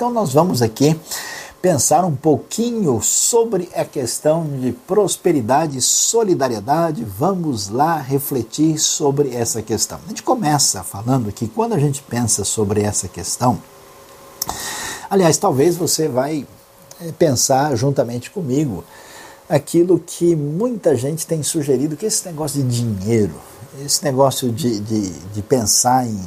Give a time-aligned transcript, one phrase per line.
[0.00, 0.98] Então nós vamos aqui
[1.60, 7.04] pensar um pouquinho sobre a questão de prosperidade e solidariedade.
[7.04, 10.00] Vamos lá refletir sobre essa questão.
[10.06, 13.60] A gente começa falando que quando a gente pensa sobre essa questão,
[15.10, 16.46] aliás, talvez você vai
[17.02, 18.82] eh, pensar juntamente comigo
[19.50, 23.34] aquilo que muita gente tem sugerido, que esse negócio de dinheiro,
[23.84, 26.18] esse negócio de, de, de pensar em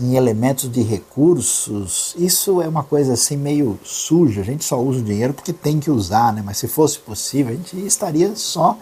[0.00, 4.42] em elementos de recursos, isso é uma coisa assim meio suja.
[4.42, 6.42] A gente só usa o dinheiro porque tem que usar, né?
[6.44, 8.78] Mas se fosse possível, a gente estaria só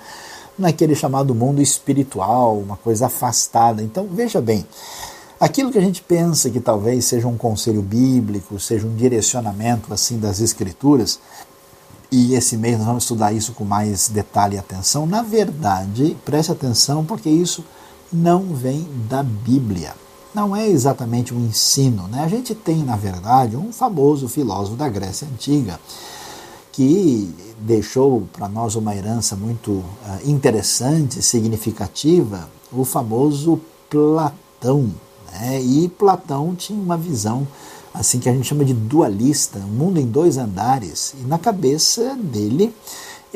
[0.59, 3.83] naquele chamado mundo espiritual, uma coisa afastada.
[3.83, 4.66] Então, veja bem,
[5.41, 10.19] aquilo que a gente pensa que talvez seja um conselho bíblico, seja um direcionamento assim
[10.19, 11.19] das escrituras,
[12.11, 15.06] e esse mês nós vamos estudar isso com mais detalhe e atenção.
[15.06, 17.64] Na verdade, preste atenção porque isso
[18.12, 19.95] não vem da Bíblia
[20.37, 22.07] não é exatamente um ensino.
[22.09, 22.23] Né?
[22.23, 25.81] A gente tem, na verdade, um famoso filósofo da Grécia Antiga
[26.70, 29.84] que deixou para nós uma herança muito uh,
[30.27, 34.93] interessante, significativa, o famoso Platão.
[35.33, 35.62] Né?
[35.62, 37.48] E Platão tinha uma visão
[37.95, 41.15] assim que a gente chama de dualista, um mundo em dois andares.
[41.19, 42.75] E na cabeça dele,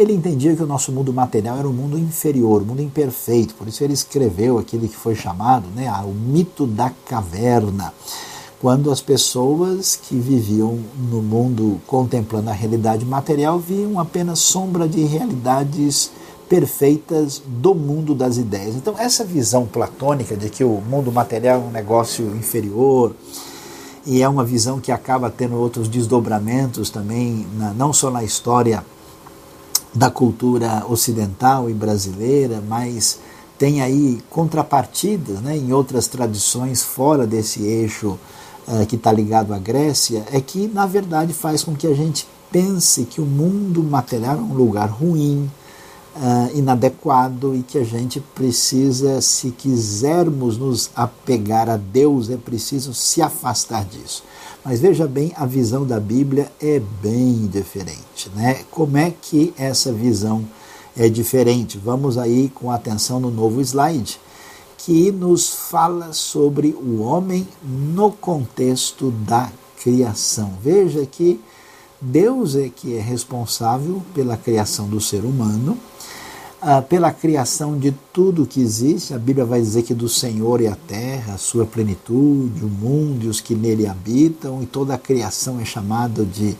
[0.00, 3.68] ele entendia que o nosso mundo material era um mundo inferior, um mundo imperfeito, por
[3.68, 7.92] isso ele escreveu aquele que foi chamado né, o mito da caverna,
[8.60, 10.78] quando as pessoas que viviam
[11.10, 16.10] no mundo contemplando a realidade material viam apenas sombra de realidades
[16.48, 18.74] perfeitas do mundo das ideias.
[18.74, 23.14] Então, essa visão platônica de que o mundo material é um negócio inferior,
[24.06, 28.82] e é uma visão que acaba tendo outros desdobramentos também, não só na história
[29.94, 33.18] da cultura ocidental e brasileira, mas
[33.58, 38.18] tem aí contrapartidas né, em outras tradições fora desse eixo
[38.66, 42.26] uh, que está ligado à Grécia, é que na verdade faz com que a gente
[42.50, 45.50] pense que o mundo material é um lugar ruim,
[46.16, 52.94] uh, inadequado e que a gente precisa, se quisermos nos apegar a Deus, é preciso
[52.94, 54.22] se afastar disso.
[54.64, 58.30] Mas veja bem, a visão da Bíblia é bem diferente.
[58.34, 58.62] Né?
[58.70, 60.44] Como é que essa visão
[60.96, 61.78] é diferente?
[61.78, 64.20] Vamos aí com atenção no novo slide,
[64.76, 69.50] que nos fala sobre o homem no contexto da
[69.82, 70.52] criação.
[70.62, 71.40] Veja que
[72.00, 75.78] Deus é que é responsável pela criação do ser humano
[76.62, 79.14] ah, pela criação de tudo que existe.
[79.14, 83.24] A Bíblia vai dizer que do Senhor é a terra, a sua plenitude, o mundo
[83.24, 86.56] e os que nele habitam, e toda a criação é chamada de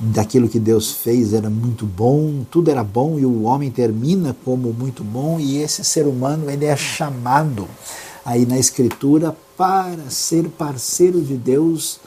[0.00, 4.72] daquilo que Deus fez era muito bom, tudo era bom e o homem termina como
[4.72, 7.68] muito bom e esse ser humano ele é chamado
[8.24, 12.00] aí na escritura para ser parceiro de Deus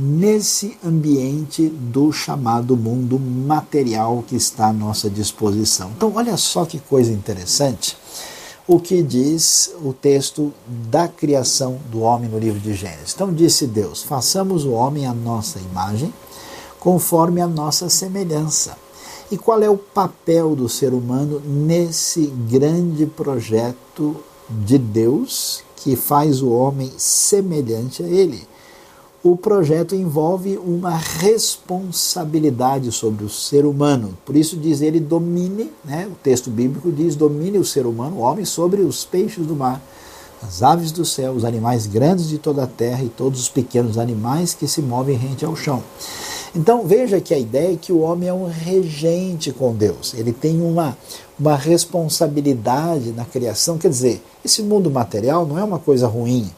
[0.00, 5.90] nesse ambiente do chamado mundo material que está à nossa disposição.
[5.94, 7.98] Então, olha só que coisa interessante
[8.66, 10.54] o que diz o texto
[10.90, 13.12] da criação do homem no livro de Gênesis.
[13.14, 16.14] Então, disse Deus: façamos o homem à nossa imagem,
[16.78, 18.78] conforme a nossa semelhança.
[19.30, 24.16] E qual é o papel do ser humano nesse grande projeto
[24.48, 28.49] de Deus que faz o homem semelhante a ele?
[29.22, 34.16] O projeto envolve uma responsabilidade sobre o ser humano.
[34.24, 36.08] Por isso diz ele domine, né?
[36.10, 39.82] o texto bíblico diz domine o ser humano, o homem, sobre os peixes do mar,
[40.42, 43.98] as aves do céu, os animais grandes de toda a terra e todos os pequenos
[43.98, 45.82] animais que se movem rente ao chão.
[46.56, 50.14] Então veja que a ideia é que o homem é um regente com Deus.
[50.14, 50.96] Ele tem uma,
[51.38, 53.76] uma responsabilidade na criação.
[53.76, 56.50] Quer dizer, esse mundo material não é uma coisa ruim,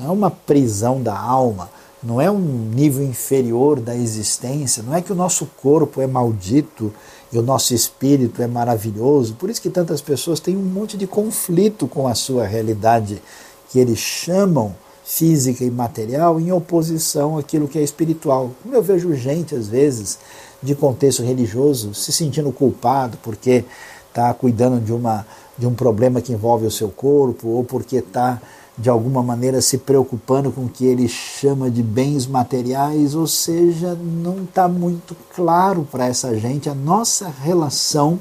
[0.00, 1.68] não é uma prisão da alma
[2.06, 6.92] não é um nível inferior da existência, não é que o nosso corpo é maldito
[7.32, 9.34] e o nosso espírito é maravilhoso.
[9.34, 13.20] Por isso que tantas pessoas têm um monte de conflito com a sua realidade
[13.68, 14.72] que eles chamam
[15.04, 18.52] física e material em oposição àquilo que é espiritual.
[18.62, 20.16] Como eu vejo gente às vezes
[20.62, 23.64] de contexto religioso se sentindo culpado porque
[24.08, 25.26] está cuidando de uma
[25.58, 28.40] de um problema que envolve o seu corpo ou porque está
[28.78, 33.94] de alguma maneira se preocupando com o que ele chama de bens materiais, ou seja,
[33.94, 38.18] não está muito claro para essa gente a nossa relação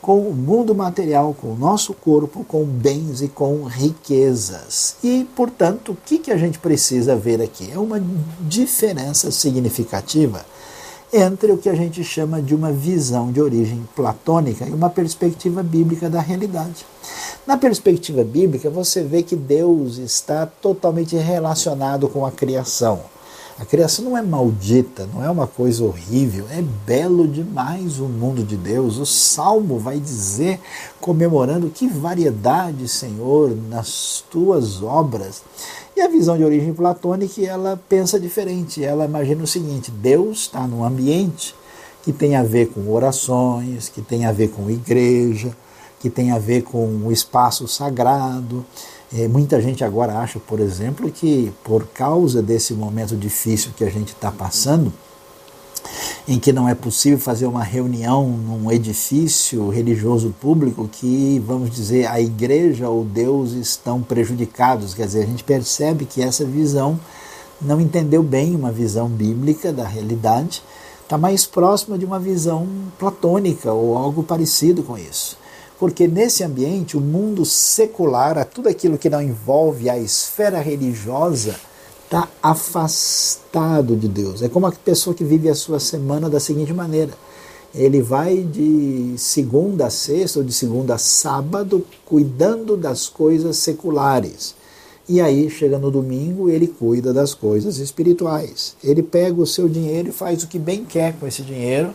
[0.00, 4.96] com o mundo material, com o nosso corpo, com bens e com riquezas.
[5.02, 7.70] E, portanto, o que, que a gente precisa ver aqui?
[7.70, 8.00] É uma
[8.40, 10.46] diferença significativa
[11.12, 15.62] entre o que a gente chama de uma visão de origem platônica e uma perspectiva
[15.62, 16.84] bíblica da realidade.
[17.46, 23.00] Na perspectiva bíblica, você vê que Deus está totalmente relacionado com a criação.
[23.58, 28.44] A criação não é maldita, não é uma coisa horrível, é belo demais o mundo
[28.44, 28.98] de Deus.
[28.98, 30.60] O salmo vai dizer,
[31.00, 35.42] comemorando que variedade, Senhor, nas tuas obras.
[35.98, 38.84] E a visão de origem platônica, ela pensa diferente.
[38.84, 41.56] Ela imagina o seguinte: Deus está num ambiente
[42.04, 45.50] que tem a ver com orações, que tem a ver com igreja,
[45.98, 48.64] que tem a ver com o espaço sagrado.
[49.12, 53.90] É, muita gente agora acha, por exemplo, que por causa desse momento difícil que a
[53.90, 54.92] gente está passando,
[56.26, 62.06] em que não é possível fazer uma reunião num edifício religioso público, que, vamos dizer,
[62.06, 64.94] a igreja ou Deus estão prejudicados.
[64.94, 66.98] Quer dizer, a gente percebe que essa visão
[67.60, 70.62] não entendeu bem uma visão bíblica da realidade,
[71.02, 75.38] está mais próxima de uma visão platônica ou algo parecido com isso.
[75.78, 81.54] Porque nesse ambiente, o mundo secular, tudo aquilo que não envolve a esfera religiosa,
[82.08, 84.42] está afastado de Deus.
[84.42, 87.12] É como a pessoa que vive a sua semana da seguinte maneira:
[87.74, 94.56] ele vai de segunda a sexta ou de segunda a sábado cuidando das coisas seculares.
[95.06, 98.76] E aí, chega no domingo, ele cuida das coisas espirituais.
[98.84, 101.94] Ele pega o seu dinheiro e faz o que bem quer com esse dinheiro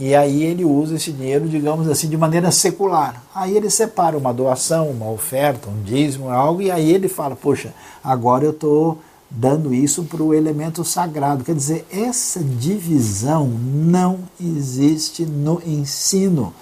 [0.00, 3.20] e aí ele usa esse dinheiro, digamos assim, de maneira secular.
[3.34, 7.74] Aí ele separa uma doação, uma oferta, um dízimo, algo, e aí ele fala, poxa,
[8.02, 8.98] agora eu estou
[9.30, 11.44] dando isso para o elemento sagrado.
[11.44, 16.52] Quer dizer, essa divisão não existe no ensino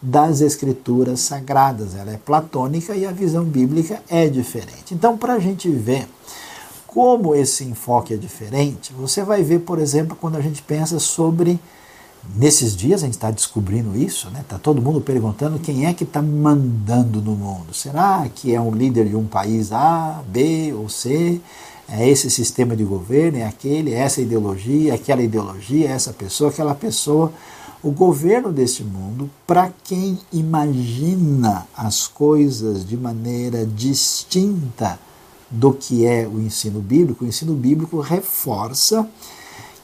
[0.00, 1.94] das escrituras sagradas.
[1.94, 4.94] Ela é platônica e a visão bíblica é diferente.
[4.94, 6.08] Então, para a gente ver
[6.86, 11.60] como esse enfoque é diferente, você vai ver, por exemplo, quando a gente pensa sobre
[12.34, 14.40] Nesses dias a gente está descobrindo isso, né?
[14.40, 17.72] Está todo mundo perguntando quem é que está mandando no mundo.
[17.72, 21.40] Será que é um líder de um país A, B ou C?
[21.90, 26.12] É esse sistema de governo, é aquele, é essa ideologia, é aquela ideologia, é essa
[26.12, 27.32] pessoa, aquela pessoa.
[27.82, 34.98] O governo deste mundo, para quem imagina as coisas de maneira distinta
[35.50, 39.08] do que é o ensino bíblico, o ensino bíblico reforça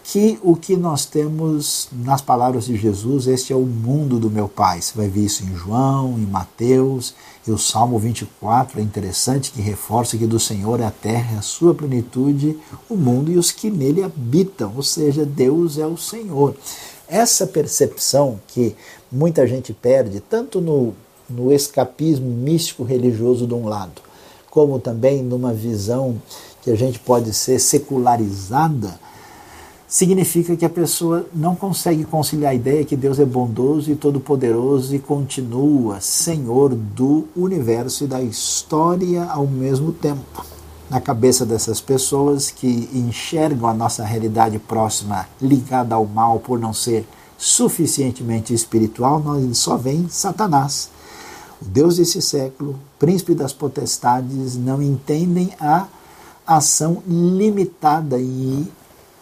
[0.04, 4.46] que o que nós temos nas palavras de Jesus, este é o mundo do meu
[4.46, 4.82] Pai.
[4.82, 7.14] Você vai ver isso em João, em Mateus,
[7.48, 11.42] e o Salmo 24 é interessante que reforça que do Senhor é a terra, a
[11.42, 12.58] sua plenitude,
[12.88, 16.54] o mundo e os que nele habitam, ou seja, Deus é o Senhor.
[17.08, 18.76] Essa percepção que
[19.10, 20.92] muita gente perde, tanto no,
[21.30, 24.02] no escapismo místico religioso de um lado,
[24.50, 26.20] como também numa visão
[26.62, 29.00] que a gente pode ser secularizada,
[29.94, 34.92] significa que a pessoa não consegue conciliar a ideia que Deus é bondoso e todo-poderoso
[34.92, 40.44] e continua Senhor do universo e da história ao mesmo tempo.
[40.90, 46.74] Na cabeça dessas pessoas que enxergam a nossa realidade próxima ligada ao mal por não
[46.74, 47.06] ser
[47.38, 50.90] suficientemente espiritual, nós só vem Satanás.
[51.62, 55.86] O Deus desse século, príncipe das potestades, não entendem a
[56.44, 58.66] ação limitada e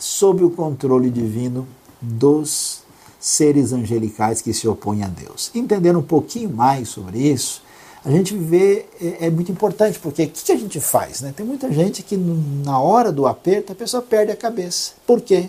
[0.03, 1.65] sob o controle divino
[2.01, 2.83] dos
[3.21, 5.53] seres angelicais que se opõem a Deus.
[5.55, 7.63] Entendendo um pouquinho mais sobre isso,
[8.05, 11.21] a gente vê, é, é muito importante, porque o que, que, a gente faz?
[11.21, 11.33] Né?
[11.37, 14.94] Tem muita gente que na hora do aperto a pessoa perde a cabeça.
[15.06, 15.49] Por quê?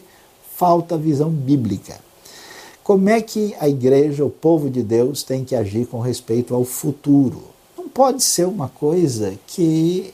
[0.56, 2.00] Falta visão bíblica.
[2.84, 6.64] Como é que a igreja, o povo de Deus, tem que agir com respeito ao
[6.64, 7.42] futuro?
[7.76, 10.14] Não pode ser uma coisa que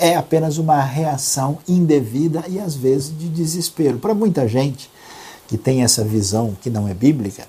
[0.00, 3.98] é apenas uma reação indevida e às vezes de desespero.
[3.98, 4.90] Para muita gente
[5.46, 7.46] que tem essa visão que não é bíblica,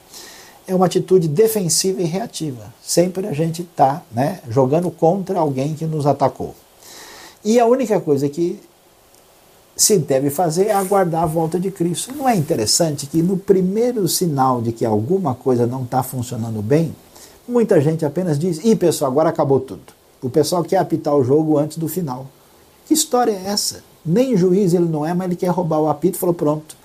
[0.67, 2.73] é uma atitude defensiva e reativa.
[2.83, 6.53] Sempre a gente está né, jogando contra alguém que nos atacou.
[7.43, 8.59] E a única coisa que
[9.73, 12.13] se deve fazer é aguardar a volta de Cristo.
[12.13, 16.93] Não é interessante que no primeiro sinal de que alguma coisa não está funcionando bem,
[17.47, 19.93] muita gente apenas diz: ih, pessoal, agora acabou tudo.
[20.21, 22.27] O pessoal quer apitar o jogo antes do final.
[22.91, 23.81] Que história é essa?
[24.05, 26.75] Nem juiz ele não é, mas ele quer roubar o apito e falou: pronto,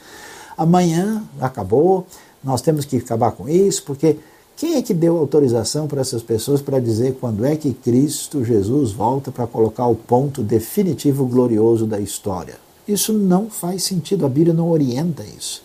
[0.56, 2.06] amanhã acabou,
[2.44, 4.16] nós temos que acabar com isso, porque
[4.56, 8.92] quem é que deu autorização para essas pessoas para dizer quando é que Cristo Jesus
[8.92, 12.54] volta para colocar o ponto definitivo glorioso da história?
[12.86, 15.60] Isso não faz sentido, a Bíblia não orienta isso.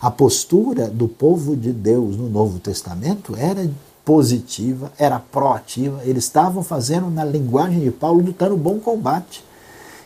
[0.00, 3.70] A postura do povo de Deus no Novo Testamento era
[4.06, 9.44] positiva, era proativa, eles estavam fazendo, na linguagem de Paulo, lutando bom combate.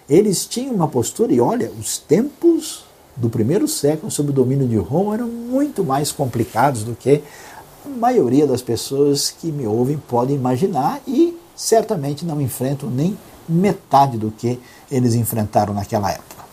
[0.08, 2.84] Eles tinham uma postura, e olha, os tempos
[3.16, 7.22] do primeiro século sob o domínio de Roma eram muito mais complicados do que
[7.84, 13.16] a maioria das pessoas que me ouvem podem imaginar e certamente não enfrentam nem
[13.48, 14.60] metade do que
[14.90, 16.44] eles enfrentaram naquela época.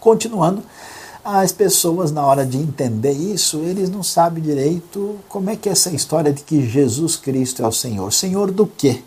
[0.00, 0.62] Continuando,
[1.22, 5.72] as pessoas, na hora de entender isso, eles não sabem direito como é que é
[5.72, 8.10] essa história de que Jesus Cristo é o Senhor.
[8.12, 9.02] Senhor do quê?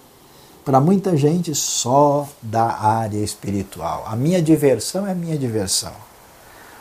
[0.63, 4.05] Para muita gente, só da área espiritual.
[4.07, 5.91] A minha diversão é a minha diversão.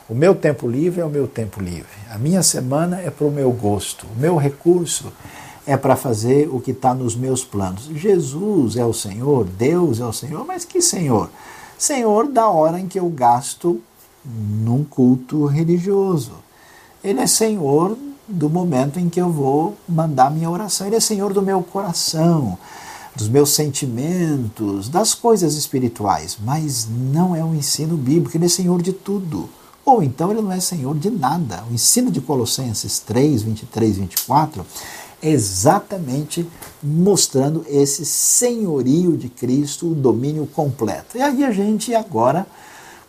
[0.09, 1.89] O meu tempo livre é o meu tempo livre.
[2.11, 4.07] A minha semana é para o meu gosto.
[4.07, 5.13] O meu recurso
[5.67, 7.85] é para fazer o que está nos meus planos.
[7.95, 11.31] Jesus é o Senhor, Deus é o Senhor, mas que Senhor?
[11.79, 13.81] Senhor da hora em que eu gasto
[14.25, 16.33] num culto religioso.
[17.03, 17.97] Ele é Senhor
[18.29, 20.87] do momento em que eu vou mandar minha oração.
[20.87, 22.59] Ele é Senhor do meu coração,
[23.15, 28.81] dos meus sentimentos, das coisas espirituais, mas não é um ensino bíblico, ele é Senhor
[28.81, 29.49] de tudo.
[29.85, 31.65] Ou então ele não é Senhor de nada.
[31.71, 34.65] O ensino de Colossenses 3, 23, 24
[35.21, 36.47] é exatamente
[36.83, 41.17] mostrando esse senhorio de Cristo, o domínio completo.
[41.17, 42.47] E aí a gente agora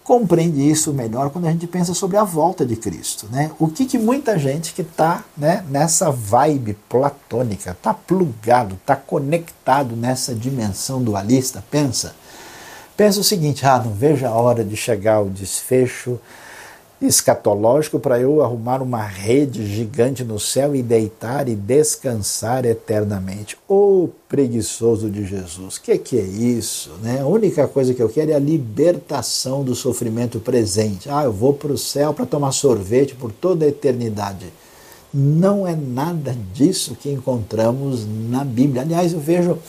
[0.03, 3.27] compreende isso melhor quando a gente pensa sobre a volta de Cristo.
[3.31, 3.51] Né?
[3.57, 9.95] O que, que muita gente que está né, nessa vibe platônica, está plugado, está conectado
[9.95, 12.15] nessa dimensão dualista, pensa?
[12.95, 16.19] Pensa o seguinte: ah, não vejo a hora de chegar ao desfecho
[17.05, 23.57] escatológico para eu arrumar uma rede gigante no céu e deitar e descansar eternamente.
[23.67, 26.91] Ô oh, preguiçoso de Jesus, o que, que é isso?
[27.01, 27.19] Né?
[27.19, 31.10] A única coisa que eu quero é a libertação do sofrimento presente.
[31.10, 34.45] Ah, eu vou para o céu para tomar sorvete por toda a eternidade.
[35.13, 38.81] Não é nada disso que encontramos na Bíblia.
[38.81, 39.60] Aliás, eu vejo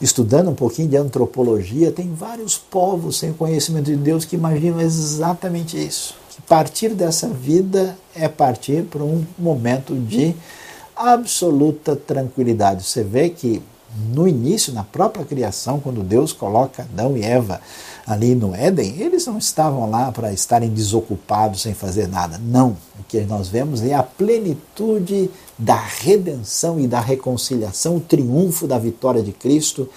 [0.00, 5.76] estudando um pouquinho de antropologia, tem vários povos sem conhecimento de Deus que imaginam exatamente
[5.76, 10.34] isso partir dessa vida é partir para um momento de
[10.94, 12.84] absoluta tranquilidade.
[12.84, 13.62] Você vê que
[14.12, 17.60] no início, na própria criação, quando Deus coloca Adão e Eva
[18.06, 22.38] ali no Éden, eles não estavam lá para estarem desocupados sem fazer nada.
[22.38, 22.76] Não.
[22.98, 28.78] O que nós vemos é a plenitude da redenção e da reconciliação, o triunfo da
[28.78, 29.88] vitória de Cristo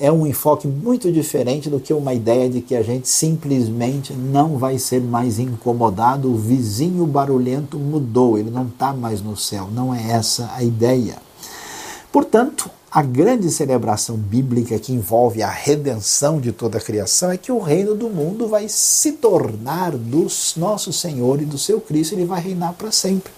[0.00, 4.56] é um enfoque muito diferente do que uma ideia de que a gente simplesmente não
[4.56, 9.68] vai ser mais incomodado, o vizinho barulhento mudou, ele não está mais no céu.
[9.70, 11.16] Não é essa a ideia.
[12.10, 17.52] Portanto, a grande celebração bíblica que envolve a redenção de toda a criação é que
[17.52, 20.26] o reino do mundo vai se tornar do
[20.56, 23.30] nosso Senhor e do seu Cristo, ele vai reinar para sempre.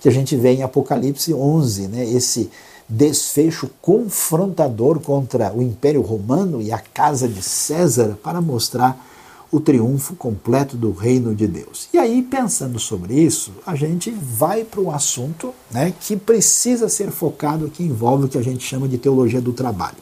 [0.00, 2.48] Que a gente vê em Apocalipse 11, né, esse
[2.88, 9.04] desfecho confrontador contra o Império Romano e a casa de César para mostrar
[9.50, 11.88] o triunfo completo do reino de Deus.
[11.92, 17.10] E aí, pensando sobre isso, a gente vai para um assunto né, que precisa ser
[17.10, 19.96] focado, que envolve o que a gente chama de teologia do trabalho.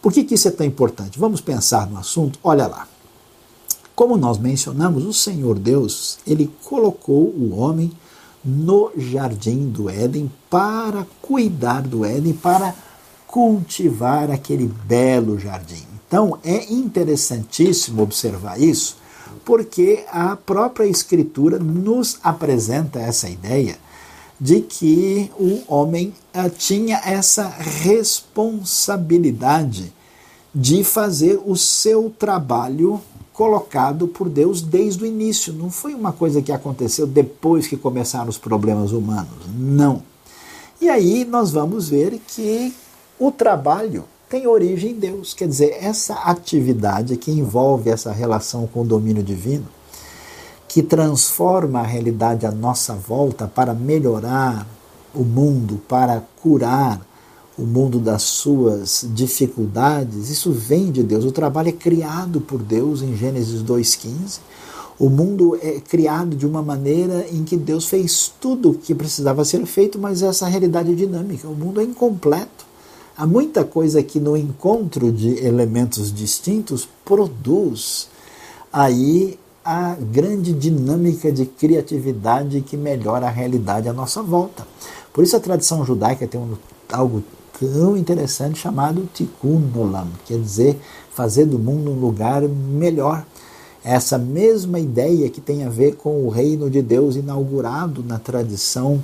[0.00, 1.18] Por que, que isso é tão importante?
[1.18, 2.38] Vamos pensar no assunto?
[2.42, 2.88] Olha lá.
[3.94, 7.92] Como nós mencionamos, o Senhor Deus, ele colocou o homem
[8.44, 12.74] no jardim do Éden para cuidar do Éden, para
[13.26, 15.84] cultivar aquele belo jardim.
[16.06, 18.96] Então é interessantíssimo observar isso,
[19.44, 23.78] porque a própria Escritura nos apresenta essa ideia
[24.40, 29.92] de que o homem uh, tinha essa responsabilidade
[30.54, 33.02] de fazer o seu trabalho
[33.40, 35.50] colocado por Deus desde o início.
[35.50, 39.46] Não foi uma coisa que aconteceu depois que começaram os problemas humanos.
[39.56, 40.02] Não.
[40.78, 42.70] E aí nós vamos ver que
[43.18, 45.32] o trabalho tem origem em Deus.
[45.32, 49.66] Quer dizer, essa atividade que envolve essa relação com o domínio divino,
[50.68, 54.66] que transforma a realidade à nossa volta para melhorar
[55.14, 57.00] o mundo, para curar
[57.60, 61.26] o mundo das suas dificuldades, isso vem de Deus.
[61.26, 64.38] O trabalho é criado por Deus em Gênesis 2,15.
[64.98, 69.44] O mundo é criado de uma maneira em que Deus fez tudo o que precisava
[69.44, 71.48] ser feito, mas essa realidade é dinâmica.
[71.48, 72.64] O mundo é incompleto.
[73.16, 78.08] Há muita coisa que no encontro de elementos distintos produz
[78.72, 84.66] aí a grande dinâmica de criatividade que melhora a realidade à nossa volta.
[85.12, 86.56] Por isso a tradição judaica tem um,
[86.90, 87.22] algo
[87.60, 90.80] tão interessante chamado Tikkun Olam, quer dizer,
[91.12, 93.26] fazer do mundo um lugar melhor.
[93.84, 99.02] Essa mesma ideia que tem a ver com o reino de Deus inaugurado na tradição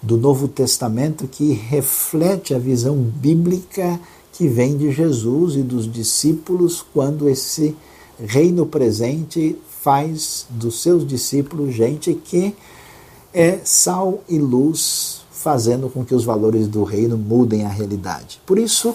[0.00, 4.00] do Novo Testamento, que reflete a visão bíblica
[4.32, 7.76] que vem de Jesus e dos discípulos quando esse
[8.18, 12.54] reino presente faz dos seus discípulos gente que
[13.32, 18.40] é sal e luz fazendo com que os valores do reino mudem a realidade.
[18.44, 18.94] Por isso,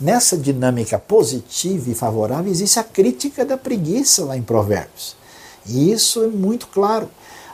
[0.00, 5.14] nessa dinâmica positiva e favorável, existe a crítica da preguiça lá em Provérbios.
[5.66, 7.08] E isso é muito claro.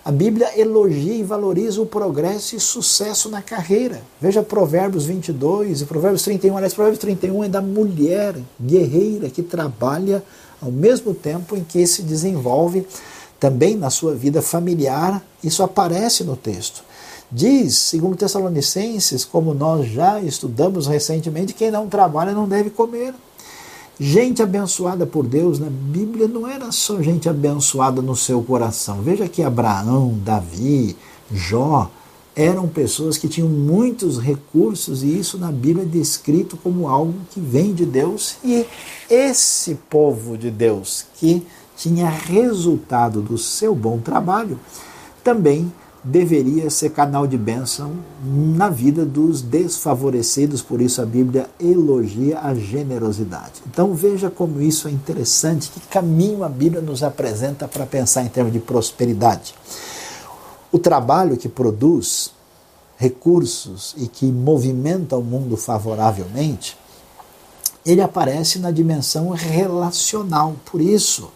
[0.04, 4.00] A Bíblia elogia e valoriza o progresso e sucesso na carreira.
[4.20, 6.56] Veja Provérbios 22 e Provérbios 31.
[6.56, 10.22] Aliás, Provérbios 31 é da mulher guerreira que trabalha
[10.62, 12.86] ao mesmo tempo em que se desenvolve
[13.38, 15.22] também na sua vida familiar.
[15.42, 16.87] Isso aparece no texto.
[17.30, 23.14] Diz, segundo Tessalonicenses, como nós já estudamos recentemente, quem não trabalha não deve comer.
[24.00, 29.02] Gente abençoada por Deus na Bíblia não era só gente abençoada no seu coração.
[29.02, 30.96] Veja que Abraão, Davi,
[31.30, 31.90] Jó
[32.34, 37.40] eram pessoas que tinham muitos recursos e isso na Bíblia é descrito como algo que
[37.40, 38.36] vem de Deus.
[38.44, 38.64] E
[39.10, 41.44] esse povo de Deus que
[41.76, 44.58] tinha resultado do seu bom trabalho
[45.24, 45.70] também
[46.10, 47.92] deveria ser canal de bênção
[48.24, 53.62] na vida dos desfavorecidos, por isso a Bíblia elogia a generosidade.
[53.66, 58.28] Então veja como isso é interessante, que caminho a Bíblia nos apresenta para pensar em
[58.28, 59.54] termos de prosperidade.
[60.72, 62.32] O trabalho que produz
[62.96, 66.76] recursos e que movimenta o mundo favoravelmente,
[67.84, 70.56] ele aparece na dimensão relacional.
[70.64, 71.30] Por isso,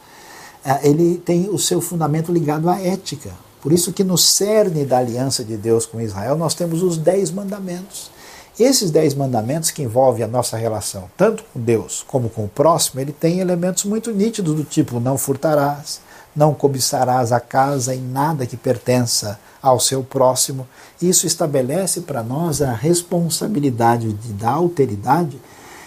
[0.65, 3.33] eh, ele tem o seu fundamento ligado à ética.
[3.63, 7.31] Por isso que no cerne da aliança de Deus com Israel nós temos os dez
[7.31, 8.11] mandamentos.
[8.59, 13.01] Esses dez mandamentos que envolvem a nossa relação, tanto com Deus como com o próximo,
[13.01, 16.01] ele tem elementos muito nítidos do tipo não furtarás,
[16.35, 20.67] não cobiçarás a casa e nada que pertença ao seu próximo.
[21.01, 25.41] Isso estabelece para nós a responsabilidade de, da alteridade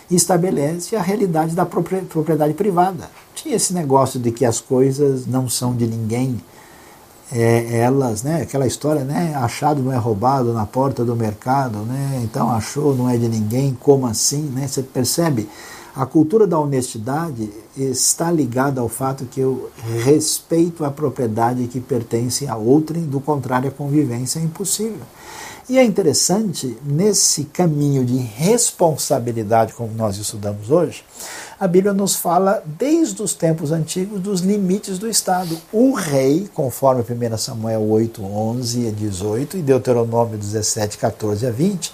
[0.09, 3.09] e estabelece a realidade da propriedade privada.
[3.35, 6.41] Tinha esse negócio de que as coisas não são de ninguém,
[7.31, 12.21] é, elas, né, aquela história, né, achado não é roubado na porta do mercado, né,
[12.23, 15.49] então achou não é de ninguém, como assim, né, você percebe?
[15.95, 19.71] A cultura da honestidade está ligada ao fato que eu
[20.03, 24.99] respeito a propriedade que pertence a outrem, do contrário a convivência é impossível.
[25.69, 31.03] E é interessante, nesse caminho de responsabilidade, como nós estudamos hoje,
[31.59, 35.57] a Bíblia nos fala, desde os tempos antigos, dos limites do Estado.
[35.71, 41.93] O rei, conforme 1 Samuel 8, 11 e 18 e Deuteronômio 17, 14 a 20,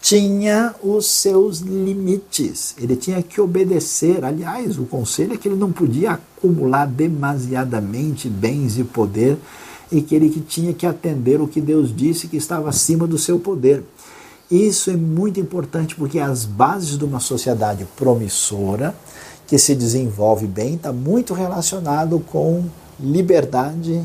[0.00, 2.74] tinha os seus limites.
[2.78, 4.24] Ele tinha que obedecer.
[4.24, 9.36] Aliás, o conselho é que ele não podia acumular demasiadamente bens e poder
[9.90, 13.38] e que ele tinha que atender o que Deus disse que estava acima do seu
[13.38, 13.82] poder.
[14.50, 18.94] Isso é muito importante porque as bases de uma sociedade promissora,
[19.46, 22.64] que se desenvolve bem, está muito relacionado com
[22.98, 24.02] liberdade,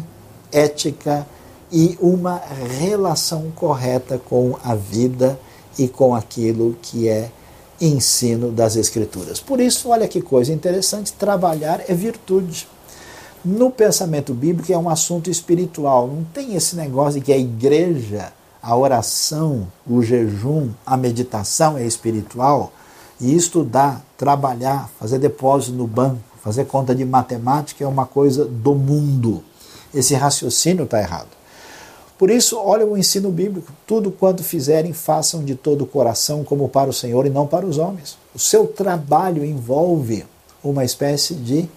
[0.52, 1.26] ética
[1.72, 2.42] e uma
[2.80, 5.40] relação correta com a vida
[5.78, 7.32] e com aquilo que é
[7.80, 9.40] ensino das Escrituras.
[9.40, 12.68] Por isso, olha que coisa interessante: trabalhar é virtude
[13.44, 16.08] no pensamento bíblico é um assunto espiritual.
[16.08, 18.32] Não tem esse negócio de que a igreja,
[18.64, 22.72] a oração, o jejum, a meditação é espiritual.
[23.20, 28.74] E estudar, trabalhar, fazer depósito no banco, fazer conta de matemática é uma coisa do
[28.74, 29.44] mundo.
[29.94, 31.28] Esse raciocínio está errado.
[32.18, 36.70] Por isso, olha o ensino bíblico: tudo quanto fizerem, façam de todo o coração, como
[36.70, 38.18] para o Senhor e não para os homens.
[38.34, 40.26] O seu trabalho envolve
[40.64, 41.70] uma espécie de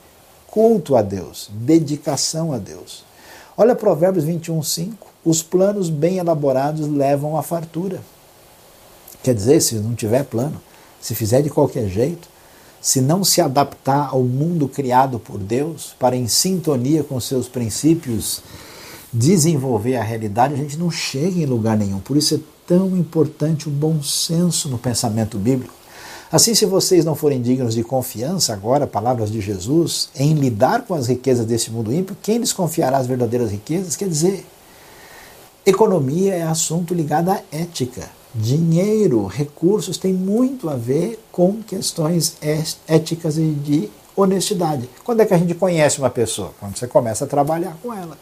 [0.47, 3.05] culto a Deus, dedicação a Deus.
[3.57, 5.16] Olha Provérbios 21, 5.
[5.27, 8.01] Os planos bem elaborados levam à fartura.
[9.25, 10.63] Quer dizer, se não tiver plano,
[11.01, 12.29] se fizer de qualquer jeito,
[12.81, 18.41] se não se adaptar ao mundo criado por Deus, para em sintonia com seus princípios
[19.13, 21.99] desenvolver a realidade, a gente não chega em lugar nenhum.
[21.99, 25.75] Por isso é tão importante o bom senso no pensamento bíblico.
[26.31, 30.95] Assim, se vocês não forem dignos de confiança, agora, palavras de Jesus, em lidar com
[30.95, 33.97] as riquezas desse mundo ímpio, quem lhes confiará as verdadeiras riquezas?
[33.97, 34.47] Quer dizer,
[35.67, 38.09] economia é assunto ligado à ética.
[38.35, 42.37] Dinheiro, recursos tem muito a ver com questões
[42.87, 44.89] éticas e de honestidade.
[45.05, 46.53] Quando é que a gente conhece uma pessoa?
[46.61, 48.17] Quando você começa a trabalhar com ela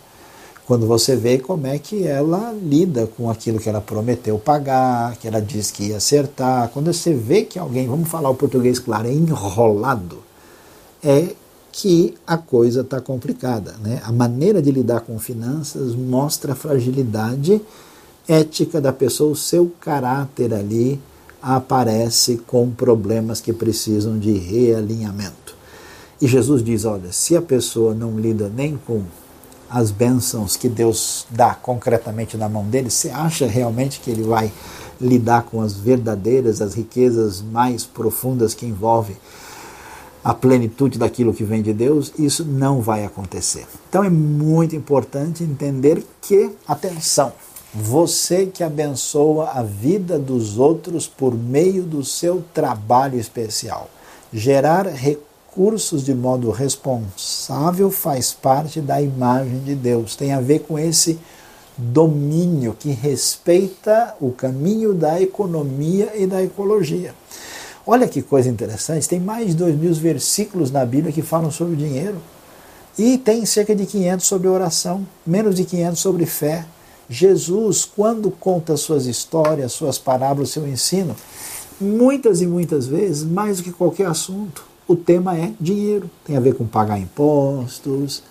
[0.66, 5.28] quando você vê como é que ela lida com aquilo que ela prometeu pagar, que
[5.28, 6.70] ela disse que ia acertar.
[6.70, 10.22] Quando você vê que alguém, vamos falar o português claro, é enrolado,
[11.02, 11.35] é
[11.76, 13.74] que a coisa está complicada.
[13.82, 14.00] Né?
[14.04, 17.60] A maneira de lidar com finanças mostra a fragilidade
[18.28, 21.00] ética da pessoa, o seu caráter ali
[21.42, 25.56] aparece com problemas que precisam de realinhamento.
[26.22, 29.02] E Jesus diz: olha, se a pessoa não lida nem com
[29.68, 34.52] as bênçãos que Deus dá concretamente na mão dele, você acha realmente que ele vai
[35.00, 39.16] lidar com as verdadeiras, as riquezas mais profundas que envolvem
[40.24, 43.66] a plenitude daquilo que vem de Deus, isso não vai acontecer.
[43.90, 47.32] Então é muito importante entender que, atenção,
[47.74, 53.90] você que abençoa a vida dos outros por meio do seu trabalho especial,
[54.32, 60.78] gerar recursos de modo responsável faz parte da imagem de Deus, tem a ver com
[60.78, 61.18] esse
[61.76, 67.14] domínio que respeita o caminho da economia e da ecologia.
[67.86, 71.76] Olha que coisa interessante, tem mais de dois mil versículos na Bíblia que falam sobre
[71.76, 72.16] dinheiro.
[72.96, 76.64] E tem cerca de 500 sobre oração, menos de 500 sobre fé.
[77.10, 81.14] Jesus, quando conta suas histórias, suas parábolas, seu ensino,
[81.78, 86.08] muitas e muitas vezes, mais do que qualquer assunto, o tema é dinheiro.
[86.24, 88.22] Tem a ver com pagar impostos,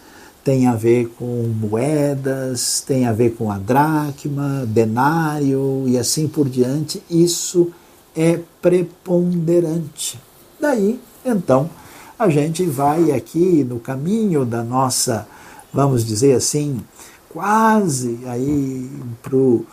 [0.43, 1.25] tem a ver com
[1.59, 7.03] moedas, tem a ver com a dracma, denário e assim por diante.
[7.09, 7.82] Isso é
[8.61, 10.19] preponderante.
[10.59, 11.69] Daí, então,
[12.17, 15.27] a gente vai aqui no caminho da nossa,
[15.73, 16.79] vamos dizer assim,
[17.29, 18.89] quase aí
[19.21, 19.65] para o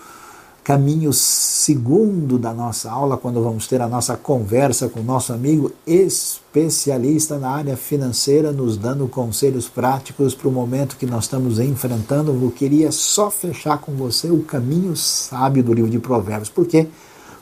[0.64, 5.72] caminho segundo da nossa aula, quando vamos ter a nossa conversa com o nosso amigo
[5.86, 12.32] especialista na área financeira, nos dando conselhos práticos para o momento que nós estamos enfrentando.
[12.32, 16.86] Eu queria só fechar com você o caminho sábio do livro de Provérbios, porque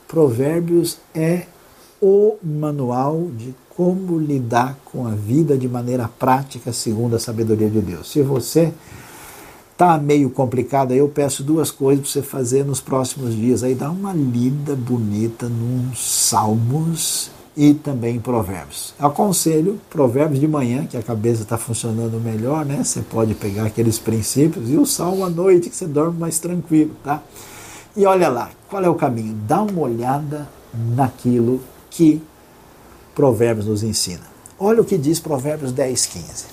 [0.09, 1.43] Provérbios é
[2.01, 7.81] o manual de como lidar com a vida de maneira prática segundo a sabedoria de
[7.81, 8.11] Deus.
[8.11, 8.73] Se você
[9.73, 13.63] está meio complicado, eu peço duas coisas para você fazer nos próximos dias.
[13.63, 18.95] Aí dá uma lida bonita nos Salmos e também em Provérbios.
[18.99, 22.83] Aconselho Provérbios de manhã, que a cabeça está funcionando melhor, né?
[22.83, 26.93] Você pode pegar aqueles princípios e o Salmo à noite, que você dorme mais tranquilo,
[27.05, 27.23] tá?
[27.97, 29.35] E olha lá, qual é o caminho?
[29.47, 32.23] Dá uma olhada naquilo que
[33.15, 34.23] Provérbios nos ensina.
[34.59, 36.45] Olha o que diz Provérbios 10, 15.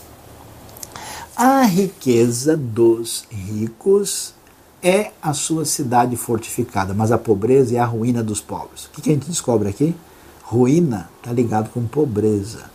[1.36, 4.34] A riqueza dos ricos
[4.82, 8.86] é a sua cidade fortificada, mas a pobreza é a ruína dos pobres.
[8.86, 9.96] O que a gente descobre aqui?
[10.44, 12.66] Ruína está ligado com pobreza.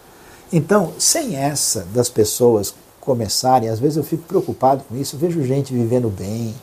[0.52, 5.42] Então, sem essa das pessoas começarem, às vezes eu fico preocupado com isso, eu vejo
[5.44, 6.54] gente vivendo bem,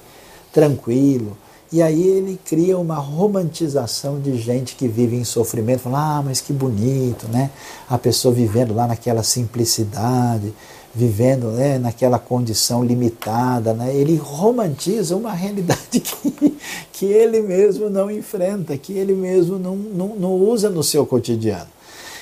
[0.51, 1.38] tranquilo,
[1.71, 6.39] e aí ele cria uma romantização de gente que vive em sofrimento, falando, ah, mas
[6.39, 7.51] que bonito, né?
[7.89, 10.53] A pessoa vivendo lá naquela simplicidade,
[10.95, 13.93] vivendo né, naquela condição limitada, né?
[13.93, 16.58] Ele romantiza uma realidade que,
[16.93, 21.67] que ele mesmo não enfrenta, que ele mesmo não, não, não usa no seu cotidiano.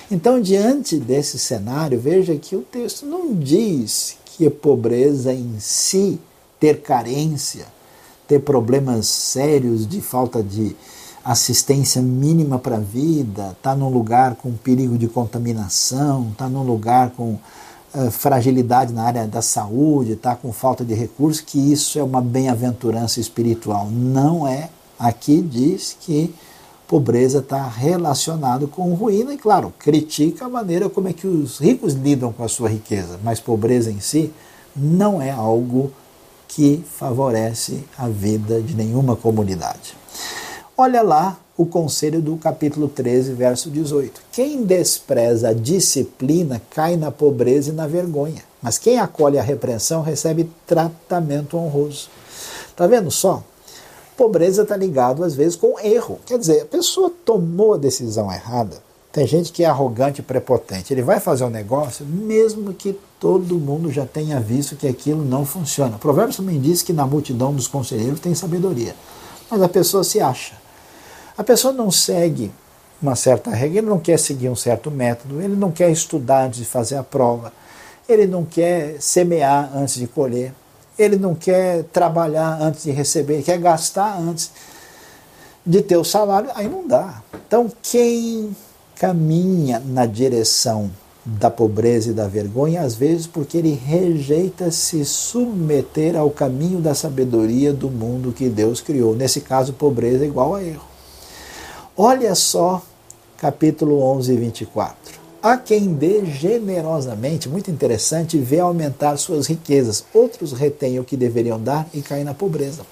[0.10, 6.19] Então, diante desse cenário, veja que o texto não diz que a pobreza em si,
[6.60, 7.67] ter carência,
[8.27, 10.75] ter problemas sérios de falta de
[11.23, 17.09] assistência mínima para a vida, está num lugar com perigo de contaminação, está num lugar
[17.11, 17.39] com
[17.95, 22.21] uh, fragilidade na área da saúde, está com falta de recursos, que isso é uma
[22.21, 23.89] bem-aventurança espiritual.
[23.89, 24.69] Não é.
[24.99, 26.33] Aqui diz que
[26.88, 31.93] pobreza está relacionado com ruína e, claro, critica a maneira como é que os ricos
[31.93, 34.31] lidam com a sua riqueza, mas pobreza em si
[34.75, 35.91] não é algo
[36.47, 39.95] que favorece a vida de nenhuma comunidade.
[40.77, 44.21] Olha lá o conselho do capítulo 13, verso 18.
[44.31, 50.01] Quem despreza a disciplina cai na pobreza e na vergonha, mas quem acolhe a repreensão
[50.01, 52.10] recebe tratamento honroso.
[52.75, 53.41] Tá vendo só?
[54.17, 56.19] Pobreza está ligado às vezes com erro.
[56.25, 58.77] Quer dizer, a pessoa tomou a decisão errada,
[59.12, 60.93] tem gente que é arrogante e prepotente.
[60.93, 65.45] Ele vai fazer um negócio, mesmo que todo mundo já tenha visto que aquilo não
[65.45, 65.95] funciona.
[65.95, 68.95] O Provérbios também diz que na multidão dos conselheiros tem sabedoria.
[69.49, 70.56] Mas a pessoa se acha.
[71.38, 72.51] A pessoa não segue
[73.01, 76.60] uma certa regra, ele não quer seguir um certo método, ele não quer estudar antes
[76.60, 77.51] de fazer a prova,
[78.08, 80.54] ele não quer semear antes de colher,
[80.97, 84.51] ele não quer trabalhar antes de receber, ele quer gastar antes
[85.65, 87.21] de ter o salário, aí não dá.
[87.47, 88.56] Então, quem
[88.95, 90.89] caminha na direção
[91.25, 96.93] da pobreza e da vergonha, às vezes porque ele rejeita se submeter ao caminho da
[96.93, 99.15] sabedoria do mundo que Deus criou.
[99.15, 100.85] Nesse caso, pobreza é igual a erro.
[101.97, 102.81] Olha só,
[103.38, 105.25] capítulo 11, 24.
[105.41, 110.03] Há quem dê generosamente, muito interessante, vê aumentar suas riquezas.
[110.13, 112.83] Outros retêm o que deveriam dar e caem na pobreza.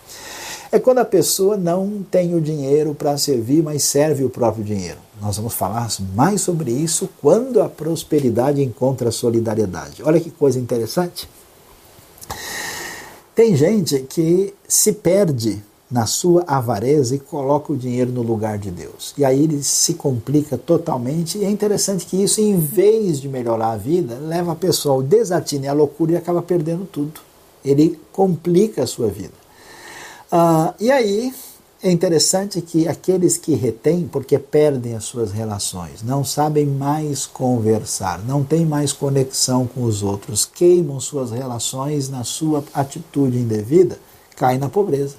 [0.73, 4.97] É quando a pessoa não tem o dinheiro para servir, mas serve o próprio dinheiro.
[5.21, 10.01] Nós vamos falar mais sobre isso quando a prosperidade encontra solidariedade.
[10.01, 11.29] Olha que coisa interessante.
[13.35, 18.71] Tem gente que se perde na sua avareza e coloca o dinheiro no lugar de
[18.71, 19.13] Deus.
[19.15, 21.37] E aí ele se complica totalmente.
[21.37, 25.03] E é interessante que isso, em vez de melhorar a vida, leva a pessoa ao
[25.03, 27.21] desatino e à loucura e acaba perdendo tudo.
[27.63, 29.42] Ele complica a sua vida.
[30.35, 31.31] Ah, e aí
[31.83, 38.17] é interessante que aqueles que retêm, porque perdem as suas relações, não sabem mais conversar,
[38.25, 43.99] não têm mais conexão com os outros, queimam suas relações na sua atitude indevida,
[44.35, 45.17] caem na pobreza.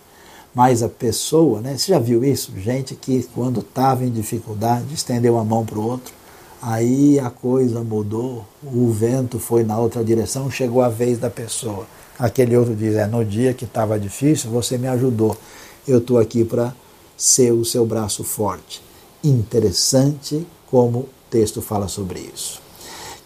[0.53, 1.79] Mas a pessoa, né?
[1.79, 2.50] Você já viu isso?
[2.57, 6.12] Gente que quando estava em dificuldade estendeu a mão para o outro,
[6.61, 11.87] aí a coisa mudou, o vento foi na outra direção, chegou a vez da pessoa.
[12.18, 15.37] Aquele outro diz: é, no dia que estava difícil, você me ajudou.
[15.87, 16.74] Eu estou aqui para
[17.16, 18.83] ser o seu braço forte.
[19.22, 22.62] Interessante como o texto fala sobre isso.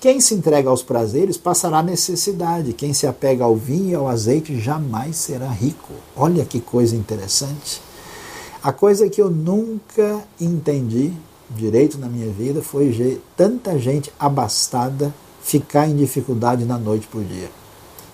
[0.00, 2.72] Quem se entrega aos prazeres passará necessidade.
[2.72, 5.92] Quem se apega ao vinho e ao azeite jamais será rico.
[6.16, 7.82] Olha que coisa interessante.
[8.62, 11.12] A coisa que eu nunca entendi
[11.50, 17.50] direito na minha vida foi tanta gente abastada ficar em dificuldade na noite por dia.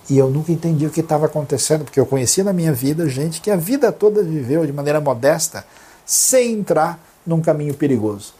[0.09, 3.41] E eu nunca entendi o que estava acontecendo, porque eu conheci na minha vida gente
[3.41, 5.65] que a vida toda viveu de maneira modesta,
[6.05, 8.33] sem entrar num caminho perigoso.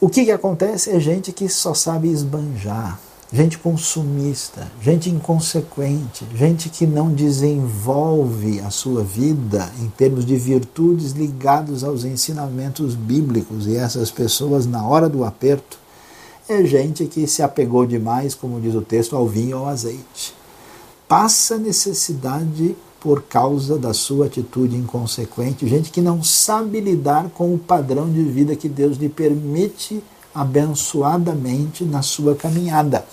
[0.00, 2.98] O que, que acontece é gente que só sabe esbanjar,
[3.32, 11.12] gente consumista, gente inconsequente, gente que não desenvolve a sua vida em termos de virtudes
[11.12, 13.66] ligados aos ensinamentos bíblicos.
[13.66, 15.78] E essas pessoas, na hora do aperto,
[16.48, 20.34] é gente que se apegou demais, como diz o texto, ao vinho ou ao azeite.
[21.08, 27.58] Passa necessidade por causa da sua atitude inconsequente, gente que não sabe lidar com o
[27.58, 30.02] padrão de vida que Deus lhe permite
[30.34, 33.04] abençoadamente na sua caminhada.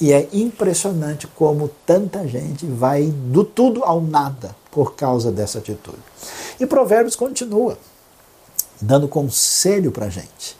[0.00, 5.98] E é impressionante como tanta gente vai do tudo ao nada por causa dessa atitude.
[6.58, 7.76] E Provérbios continua
[8.80, 10.57] dando conselho para a gente.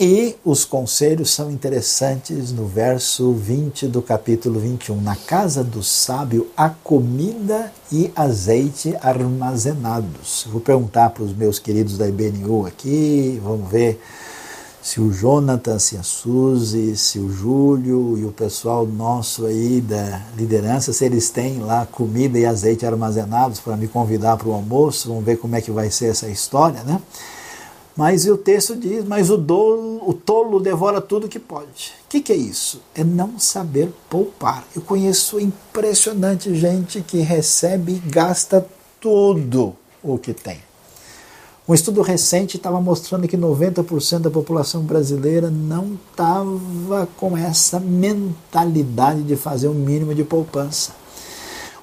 [0.00, 5.00] E os conselhos são interessantes no verso 20 do capítulo 21.
[5.00, 10.46] Na casa do sábio há comida e azeite armazenados.
[10.52, 14.00] Vou perguntar para os meus queridos da IBNU aqui, vamos ver
[14.80, 20.22] se o Jonathan, se a Suzy, se o Júlio e o pessoal nosso aí da
[20.36, 25.08] liderança, se eles têm lá comida e azeite armazenados para me convidar para o almoço,
[25.08, 27.00] vamos ver como é que vai ser essa história, né?
[27.98, 31.94] Mas o texto diz: Mas o, dolo, o tolo devora tudo que pode.
[32.04, 32.80] O que, que é isso?
[32.94, 34.64] É não saber poupar.
[34.76, 38.64] Eu conheço impressionante gente que recebe e gasta
[39.00, 40.60] tudo o que tem.
[41.66, 49.24] Um estudo recente estava mostrando que 90% da população brasileira não estava com essa mentalidade
[49.24, 50.92] de fazer o um mínimo de poupança.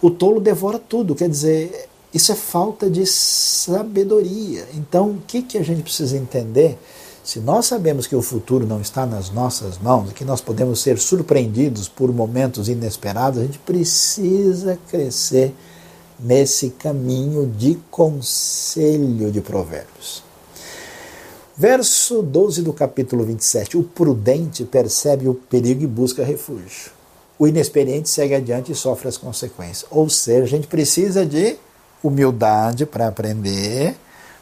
[0.01, 4.65] O tolo devora tudo, quer dizer, isso é falta de sabedoria.
[4.73, 6.79] Então, o que, que a gente precisa entender?
[7.21, 10.97] Se nós sabemos que o futuro não está nas nossas mãos, que nós podemos ser
[10.97, 15.53] surpreendidos por momentos inesperados, a gente precisa crescer
[16.17, 20.23] nesse caminho de conselho de Provérbios.
[21.57, 23.77] Verso 12 do capítulo 27.
[23.77, 26.91] O prudente percebe o perigo e busca refúgio.
[27.37, 29.85] O inexperiente segue adiante e sofre as consequências.
[29.91, 31.57] Ou seja, a gente precisa de
[32.07, 33.95] humildade para aprender,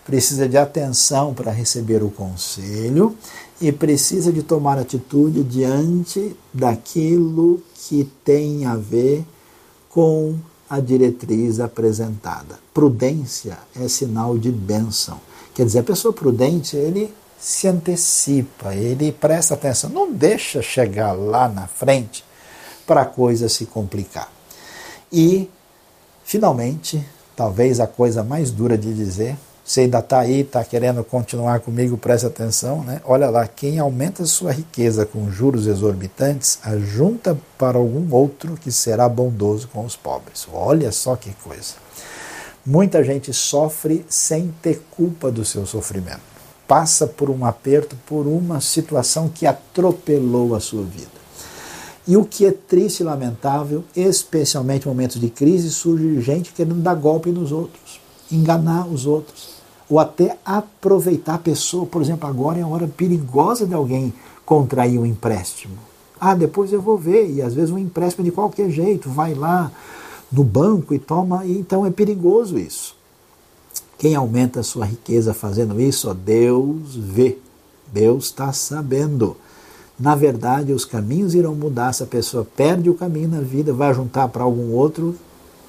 [0.06, 3.16] precisa de atenção para receber o conselho
[3.62, 9.26] e precisa de tomar atitude diante daquilo que tem a ver
[9.90, 10.36] com
[10.70, 12.60] a diretriz apresentada.
[12.74, 15.20] Prudência é sinal de bênção.
[15.54, 21.48] Quer dizer, a pessoa prudente, ele se antecipa, ele presta atenção, não deixa chegar lá
[21.48, 22.24] na frente
[22.88, 24.32] para a coisa se complicar.
[25.12, 25.50] E,
[26.24, 29.36] finalmente, talvez a coisa mais dura de dizer.
[29.66, 32.84] Você ainda está aí, está querendo continuar comigo, preste atenção.
[32.84, 33.02] Né?
[33.06, 39.08] Olha lá, quem aumenta sua riqueza com juros exorbitantes, ajunta para algum outro que será
[39.08, 40.46] bondoso com os pobres.
[40.52, 41.76] Olha só que coisa.
[42.66, 46.22] Muita gente sofre sem ter culpa do seu sofrimento.
[46.68, 51.23] Passa por um aperto, por uma situação que atropelou a sua vida.
[52.06, 56.82] E o que é triste e lamentável, especialmente em momentos de crise, surge gente querendo
[56.82, 59.54] dar golpe nos outros, enganar os outros,
[59.90, 61.86] ou até aproveitar a pessoa.
[61.86, 64.14] Por exemplo, agora é a hora perigosa de alguém
[64.46, 65.78] contrair um empréstimo.
[66.20, 69.72] Ah, depois eu vou ver, e às vezes um empréstimo de qualquer jeito, vai lá
[70.32, 72.96] no banco e toma, e então é perigoso isso.
[73.98, 77.38] Quem aumenta a sua riqueza fazendo isso, ó, Deus vê,
[77.88, 79.38] Deus está sabendo
[80.04, 81.94] na verdade, os caminhos irão mudar.
[81.94, 85.16] Se a pessoa perde o caminho na vida, vai juntar para algum outro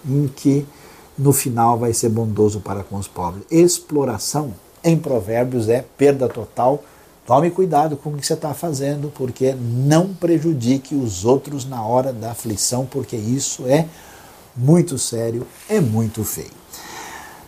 [0.04, 0.66] em que
[1.16, 3.44] no final vai ser bondoso para com os pobres.
[3.48, 6.82] Exploração em Provérbios é perda total.
[7.24, 12.12] Tome cuidado com o que você está fazendo, porque não prejudique os outros na hora
[12.12, 13.86] da aflição, porque isso é
[14.56, 16.63] muito sério, é muito feio.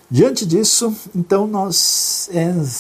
[0.09, 2.31] Diante disso, então nós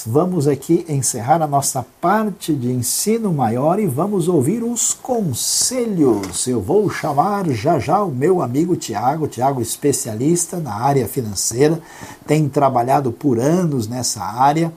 [0.07, 6.47] vamos aqui encerrar a nossa parte de ensino maior e vamos ouvir os conselhos.
[6.47, 11.83] Eu vou chamar já já o meu amigo Tiago, Tiago especialista na área financeira,
[12.25, 14.73] tem trabalhado por anos nessa área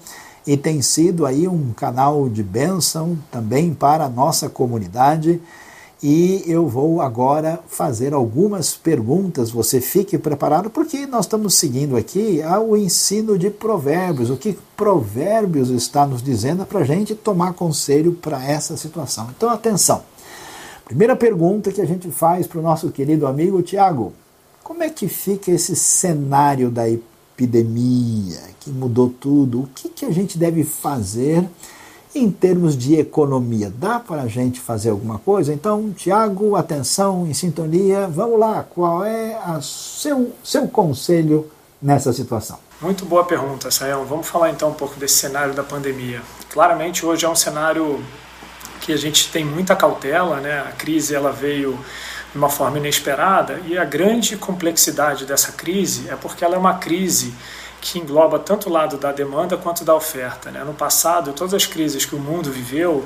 [0.47, 5.39] e tem sido aí um canal de bênção também para a nossa comunidade
[6.01, 9.51] e eu vou agora fazer algumas perguntas.
[9.51, 14.29] Você fique preparado, porque nós estamos seguindo aqui o ensino de Provérbios.
[14.29, 19.27] O que Provérbios está nos dizendo para a gente tomar conselho para essa situação.
[19.35, 20.01] Então, atenção.
[20.85, 24.13] Primeira pergunta que a gente faz para o nosso querido amigo Tiago:
[24.63, 29.63] como é que fica esse cenário da epidemia que mudou tudo?
[29.63, 31.45] O que, que a gente deve fazer?
[32.19, 35.53] Em termos de economia, dá para a gente fazer alguma coisa?
[35.53, 41.49] Então, Tiago, atenção, em sintonia, vamos lá, qual é o seu, seu conselho
[41.81, 42.59] nessa situação?
[42.81, 44.03] Muito boa pergunta, Sayão.
[44.03, 46.21] Vamos falar então um pouco desse cenário da pandemia.
[46.49, 48.03] Claramente, hoje é um cenário
[48.81, 50.59] que a gente tem muita cautela, né?
[50.59, 51.79] A crise ela veio
[52.33, 56.73] de uma forma inesperada e a grande complexidade dessa crise é porque ela é uma
[56.73, 57.33] crise
[57.81, 60.51] que engloba tanto o lado da demanda quanto da oferta.
[60.51, 60.63] Né?
[60.63, 63.05] No passado, todas as crises que o mundo viveu,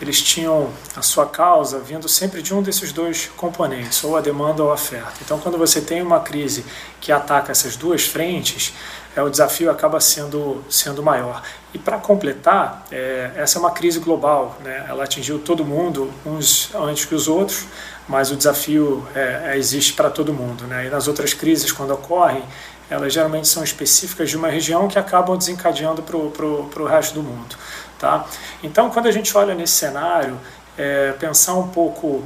[0.00, 4.62] eles tinham a sua causa vindo sempre de um desses dois componentes, ou a demanda
[4.62, 5.12] ou a oferta.
[5.22, 6.64] Então, quando você tem uma crise
[7.00, 8.72] que ataca essas duas frentes,
[9.14, 11.42] é, o desafio acaba sendo, sendo maior.
[11.74, 14.86] E para completar, é, essa é uma crise global, né?
[14.88, 17.66] ela atingiu todo mundo, uns antes que os outros,
[18.08, 20.66] mas o desafio é, é existe para todo mundo.
[20.66, 20.86] Né?
[20.86, 22.42] E nas outras crises, quando ocorrem,
[22.90, 27.56] elas geralmente são específicas de uma região que acabam desencadeando para o resto do mundo.
[27.98, 28.26] Tá?
[28.62, 30.38] Então, quando a gente olha nesse cenário,
[30.76, 32.24] é, pensar um pouco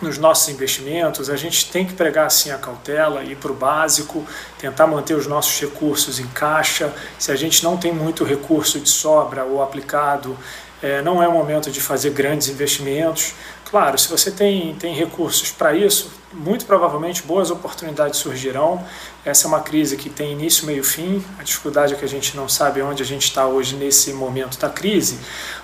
[0.00, 4.24] nos nossos investimentos, a gente tem que pregar assim a cautela, ir para o básico,
[4.58, 6.92] tentar manter os nossos recursos em caixa.
[7.18, 10.38] Se a gente não tem muito recurso de sobra ou aplicado,
[10.82, 13.34] é, não é o momento de fazer grandes investimentos.
[13.70, 18.84] Claro, se você tem, tem recursos para isso, muito provavelmente boas oportunidades surgirão.
[19.24, 21.22] Essa é uma crise que tem início, meio fim.
[21.38, 24.58] A dificuldade é que a gente não sabe onde a gente está hoje nesse momento
[24.58, 25.18] da crise.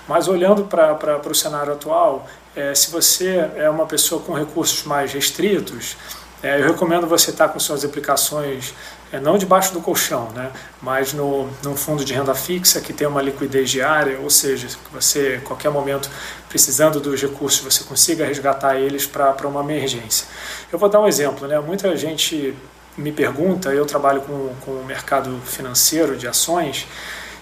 [0.07, 5.11] Mas olhando para o cenário atual, é, se você é uma pessoa com recursos mais
[5.11, 5.97] restritos,
[6.41, 8.75] é, eu recomendo você estar com suas aplicações
[9.11, 13.07] é, não debaixo do colchão, né, mas no, no fundo de renda fixa que tem
[13.07, 16.09] uma liquidez diária, ou seja, que você, a qualquer momento,
[16.47, 20.27] precisando dos recursos, você consiga resgatar eles para uma emergência.
[20.71, 21.47] Eu vou dar um exemplo.
[21.47, 22.53] Né, muita gente
[22.97, 26.87] me pergunta, eu trabalho com, com o mercado financeiro de ações,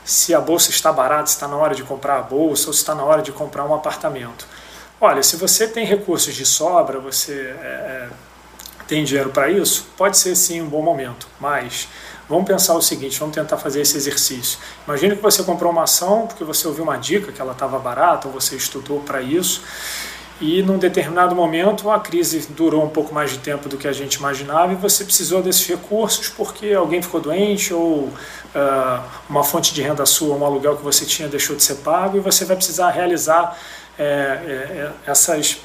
[0.04, 2.80] se a bolsa está barata, se está na hora de comprar a bolsa ou se
[2.80, 4.46] está na hora de comprar um apartamento.
[5.00, 8.10] Olha, se você tem recursos de sobra, você é, é
[8.88, 9.88] tem dinheiro para isso?
[9.98, 11.88] Pode ser sim um bom momento, mas
[12.30, 14.60] vamos pensar o seguinte, vamos tentar fazer esse exercício.
[14.88, 18.28] Imagine que você comprou uma ação porque você ouviu uma dica que ela estava barata
[18.28, 19.64] ou você estudou para isso
[20.40, 23.94] e num determinado momento a crise durou um pouco mais de tempo do que a
[23.94, 29.74] gente imaginava e você precisou desses recursos porque alguém ficou doente ou uh, uma fonte
[29.74, 32.58] de renda sua, um aluguel que você tinha deixou de ser pago e você vai
[32.58, 33.58] precisar realizar
[33.98, 35.58] é, é, essas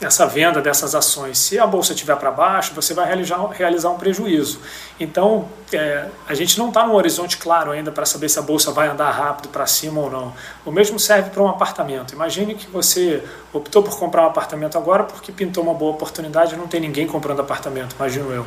[0.00, 1.38] essa venda dessas ações.
[1.38, 4.60] Se a bolsa estiver para baixo, você vai realizar, realizar um prejuízo.
[4.98, 8.70] Então, é, a gente não está num horizonte claro ainda para saber se a bolsa
[8.70, 10.32] vai andar rápido para cima ou não.
[10.64, 12.14] O mesmo serve para um apartamento.
[12.14, 16.56] Imagine que você optou por comprar um apartamento agora porque pintou uma boa oportunidade e
[16.56, 18.46] não tem ninguém comprando apartamento, imagino eu.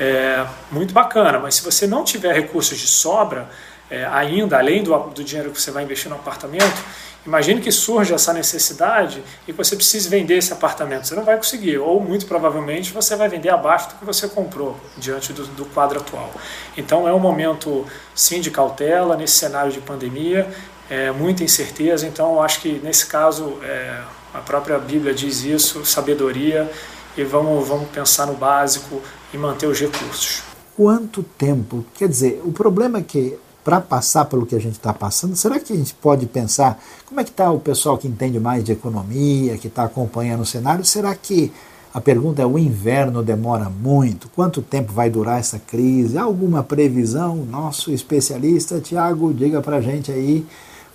[0.00, 3.48] É muito bacana, mas se você não tiver recursos de sobra,
[3.90, 6.82] é, ainda, além do, do dinheiro que você vai investir no apartamento,
[7.26, 11.06] Imagine que surge essa necessidade e você precise vender esse apartamento.
[11.06, 14.76] Você não vai conseguir, ou muito provavelmente você vai vender abaixo do que você comprou,
[14.96, 16.32] diante do, do quadro atual.
[16.76, 20.48] Então é um momento, sim, de cautela nesse cenário de pandemia,
[20.88, 22.06] é, muita incerteza.
[22.06, 24.00] Então acho que nesse caso é,
[24.32, 26.70] a própria Bíblia diz isso, sabedoria,
[27.16, 29.02] e vamos, vamos pensar no básico
[29.34, 30.42] e manter os recursos.
[30.76, 31.84] Quanto tempo?
[31.94, 33.36] Quer dizer, o problema é que
[33.68, 37.20] para passar pelo que a gente está passando, será que a gente pode pensar como
[37.20, 40.82] é que está o pessoal que entende mais de economia, que está acompanhando o cenário?
[40.86, 41.52] Será que
[41.92, 44.30] a pergunta é: o inverno demora muito?
[44.30, 46.16] Quanto tempo vai durar essa crise?
[46.16, 47.36] Alguma previsão?
[47.44, 50.46] Nosso especialista, Tiago, diga para a gente aí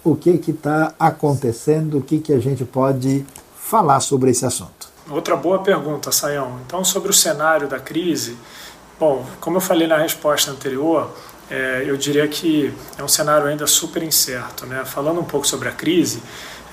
[0.04, 3.24] o que está acontecendo, o que, que a gente pode
[3.56, 4.92] falar sobre esse assunto.
[5.12, 6.58] Outra boa pergunta, Sayão.
[6.66, 8.36] Então, sobre o cenário da crise,
[9.00, 11.10] Bom, como eu falei na resposta anterior,
[11.50, 14.66] é, eu diria que é um cenário ainda super incerto.
[14.66, 14.84] Né?
[14.86, 16.22] Falando um pouco sobre a crise,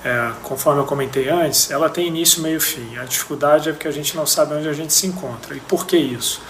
[0.03, 2.97] é, conforme eu comentei antes, ela tem início, meio e fim.
[2.97, 5.55] A dificuldade é porque a gente não sabe onde a gente se encontra.
[5.55, 6.41] E por que isso?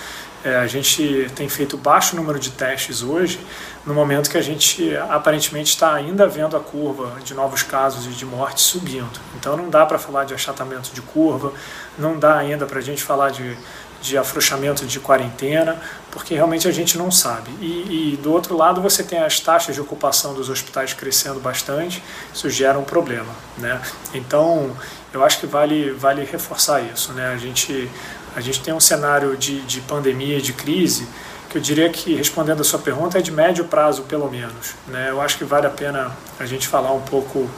[0.44, 3.40] É, a gente tem feito baixo número de testes hoje,
[3.86, 8.10] no momento que a gente aparentemente está ainda vendo a curva de novos casos e
[8.10, 9.20] de mortes subindo.
[9.36, 11.54] Então não dá para falar de achatamento de curva,
[11.98, 13.56] não dá ainda para a gente falar de,
[14.02, 15.80] de afrouxamento de quarentena,
[16.10, 17.52] porque realmente a gente não sabe.
[17.62, 22.04] E, e, do outro lado você tem as taxas de ocupação dos hospitais crescendo bastante,
[22.34, 23.34] isso gera um problema.
[23.58, 23.80] Né?
[24.14, 24.76] Então
[25.14, 27.14] eu acho que vale, vale reforçar isso.
[27.14, 27.28] Né?
[27.28, 27.89] A gente
[28.36, 31.06] a gente tem um cenário de, de pandemia de crise
[31.49, 34.74] que eu diria que, respondendo a sua pergunta, é de médio prazo, pelo menos.
[34.88, 35.10] Né?
[35.10, 37.49] Eu acho que vale a pena a gente falar um pouco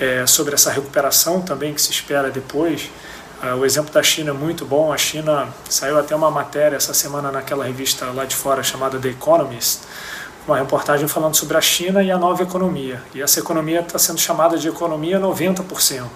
[0.00, 2.90] é, sobre essa recuperação também que se espera depois.
[3.42, 4.92] Uh, o exemplo da China é muito bom.
[4.92, 9.08] A China saiu até uma matéria essa semana naquela revista lá de fora chamada The
[9.08, 9.80] Economist,
[10.46, 13.02] uma reportagem falando sobre a China e a nova economia.
[13.14, 16.06] E essa economia está sendo chamada de economia 90%,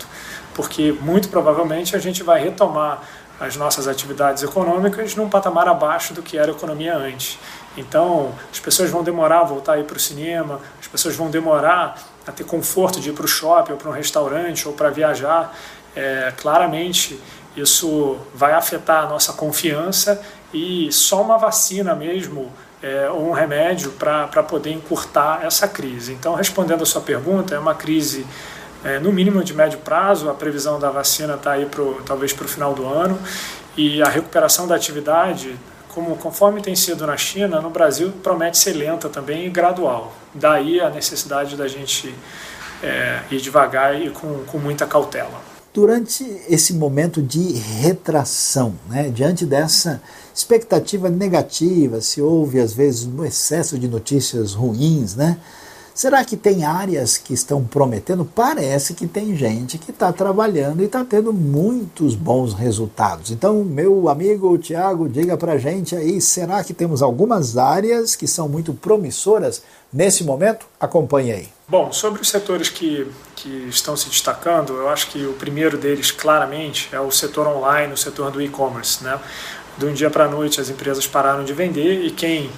[0.55, 3.03] porque muito provavelmente a gente vai retomar
[3.41, 7.39] as nossas atividades econômicas num patamar abaixo do que era a economia antes.
[7.77, 11.31] Então, as pessoas vão demorar a voltar a ir para o cinema, as pessoas vão
[11.31, 11.97] demorar
[12.27, 15.57] a ter conforto de ir para o shopping ou para um restaurante ou para viajar.
[15.95, 17.19] É, claramente,
[17.57, 20.21] isso vai afetar a nossa confiança
[20.53, 26.13] e só uma vacina mesmo é, ou um remédio para poder encurtar essa crise.
[26.13, 28.27] Então, respondendo a sua pergunta, é uma crise
[28.85, 30.31] é, no mínimo de médio prazo.
[30.31, 33.19] A previsão da vacina está aí pro, talvez para o final do ano.
[33.77, 35.57] E a recuperação da atividade,
[35.89, 40.13] como conforme tem sido na China, no Brasil promete ser lenta também e gradual.
[40.35, 42.15] Daí a necessidade da gente
[42.83, 45.50] é, ir devagar e com, com muita cautela.
[45.73, 50.03] Durante esse momento de retração, né, diante dessa
[50.35, 55.39] expectativa negativa, se houve às vezes um excesso de notícias ruins, né,
[56.01, 58.25] Será que tem áreas que estão prometendo?
[58.25, 63.31] Parece que tem gente que está trabalhando e está tendo muitos bons resultados.
[63.31, 68.49] Então, meu amigo Tiago, diga para gente aí, será que temos algumas áreas que são
[68.49, 69.63] muito promissoras
[69.93, 70.65] nesse momento?
[70.81, 71.49] Acompanhe aí.
[71.71, 73.07] Bom, sobre os setores que,
[73.37, 77.93] que estão se destacando, eu acho que o primeiro deles, claramente, é o setor online,
[77.93, 79.05] o setor do e-commerce.
[79.05, 79.17] Né?
[79.79, 82.51] De um dia para a noite, as empresas pararam de vender e quem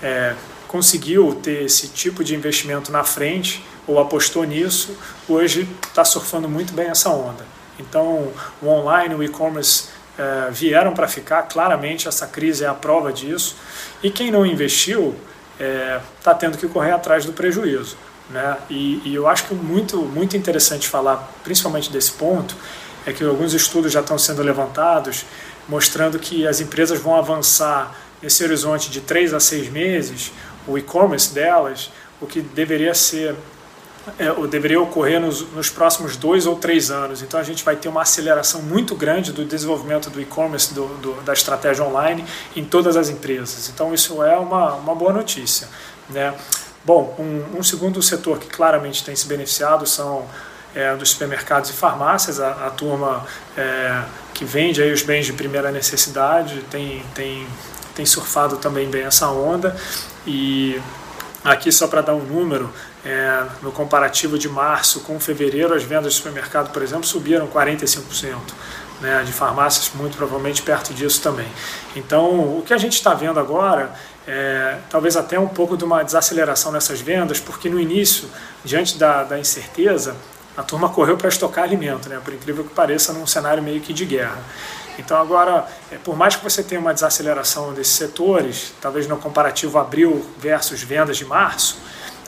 [0.00, 0.36] é,
[0.68, 4.96] conseguiu ter esse tipo de investimento na frente ou apostou nisso,
[5.28, 7.44] hoje está surfando muito bem essa onda.
[7.76, 13.12] Então, o online, o e-commerce é, vieram para ficar, claramente essa crise é a prova
[13.12, 13.56] disso.
[14.00, 15.16] E quem não investiu
[16.20, 17.96] está é, tendo que correr atrás do prejuízo.
[18.30, 18.56] Né?
[18.68, 22.54] E, e eu acho que muito, muito interessante falar, principalmente desse ponto,
[23.06, 25.24] é que alguns estudos já estão sendo levantados
[25.68, 30.32] mostrando que as empresas vão avançar nesse horizonte de três a seis meses
[30.66, 33.34] o e-commerce delas, o que deveria ser
[34.18, 37.22] é, ou deveria ocorrer nos, nos, próximos dois ou três anos.
[37.22, 41.12] Então a gente vai ter uma aceleração muito grande do desenvolvimento do e-commerce, do, do,
[41.22, 42.24] da estratégia online
[42.56, 43.68] em todas as empresas.
[43.68, 45.68] Então isso é uma, uma boa notícia.
[46.08, 46.34] Né?
[46.84, 50.26] Bom, um, um segundo setor que claramente tem se beneficiado são
[50.74, 53.26] é, dos supermercados e farmácias, a, a turma
[53.56, 54.02] é,
[54.32, 57.46] que vende aí os bens de primeira necessidade tem, tem,
[57.94, 59.76] tem surfado também bem essa onda.
[60.26, 60.80] E
[61.44, 62.72] aqui só para dar um número,
[63.04, 68.36] é, no comparativo de março com fevereiro, as vendas de supermercado, por exemplo, subiram 45%.
[69.00, 71.48] Né, de farmácias muito provavelmente perto disso também.
[71.96, 73.94] Então, o que a gente está vendo agora
[74.26, 78.28] é talvez até um pouco de uma desaceleração nessas vendas, porque no início,
[78.64, 80.16] diante da, da incerteza,
[80.56, 83.92] a turma correu para estocar alimento, né, por incrível que pareça, num cenário meio que
[83.92, 84.38] de guerra.
[84.98, 89.78] Então, agora, é, por mais que você tenha uma desaceleração desses setores, talvez no comparativo
[89.78, 91.78] abril versus vendas de março,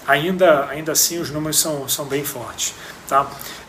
[0.07, 2.74] ainda, ainda assim os números são, são bem fortes.
[3.07, 3.26] Tá?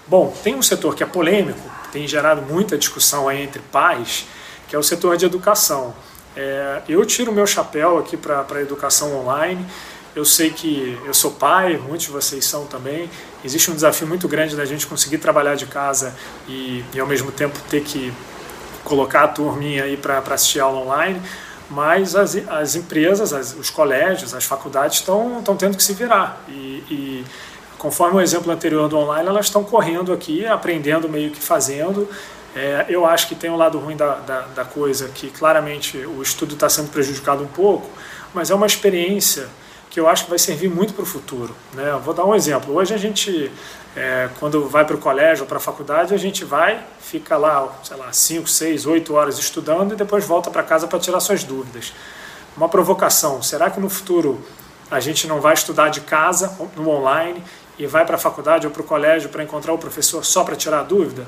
[0.08, 4.26] Bom, tem um setor que é polêmico, tem gerado muita discussão aí entre pais,
[4.68, 5.94] que é o setor de educação.
[6.36, 9.66] É, eu tiro meu chapéu aqui para a educação online.
[10.16, 13.10] Eu sei que eu sou pai, muitos de vocês são também.
[13.44, 16.16] Existe um desafio muito grande da gente conseguir trabalhar de casa
[16.48, 18.14] e, e ao mesmo tempo ter que
[18.84, 21.22] colocar a turminha aí para assistir aula online,
[21.70, 26.44] mas as, as empresas, as, os colégios, as faculdades estão tendo que se virar.
[26.48, 27.26] E, e,
[27.78, 32.08] conforme o exemplo anterior do online, elas estão correndo aqui, aprendendo meio que fazendo.
[32.56, 36.22] É, eu acho que tem um lado ruim da, da, da coisa, que claramente o
[36.22, 37.90] estudo está sendo prejudicado um pouco,
[38.34, 39.48] mas é uma experiência
[39.90, 41.56] que eu acho que vai servir muito para o futuro.
[41.74, 42.00] Né?
[42.04, 42.76] vou dar um exemplo.
[42.76, 43.52] Hoje a gente
[43.96, 47.72] é, quando vai para o colégio ou para a faculdade, a gente vai, fica lá,
[47.84, 51.44] sei lá, 5, 6, 8 horas estudando e depois volta para casa para tirar suas
[51.44, 51.94] dúvidas.
[52.58, 53.42] uma provocação.
[53.42, 54.44] Será que no futuro
[54.90, 57.44] a gente não vai estudar de casa, no online,
[57.78, 60.56] e vai para a faculdade ou para o colégio para encontrar o professor só para
[60.56, 61.26] tirar dúvida?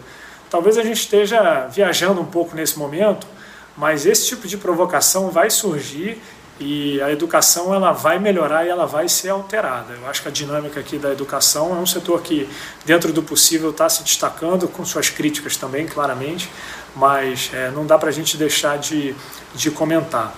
[0.55, 3.27] Talvez a gente esteja viajando um pouco nesse momento,
[3.75, 6.17] mas esse tipo de provocação vai surgir
[6.57, 9.95] e a educação ela vai melhorar e ela vai ser alterada.
[9.95, 12.47] Eu acho que a dinâmica aqui da educação é um setor que,
[12.85, 16.49] dentro do possível, está se destacando, com suas críticas também, claramente,
[16.95, 19.13] mas é, não dá para a gente deixar de,
[19.53, 20.33] de comentar.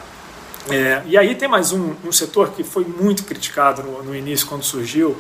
[0.67, 4.47] É, e aí tem mais um, um setor que foi muito criticado no, no, início,
[4.47, 5.15] quando surgiu,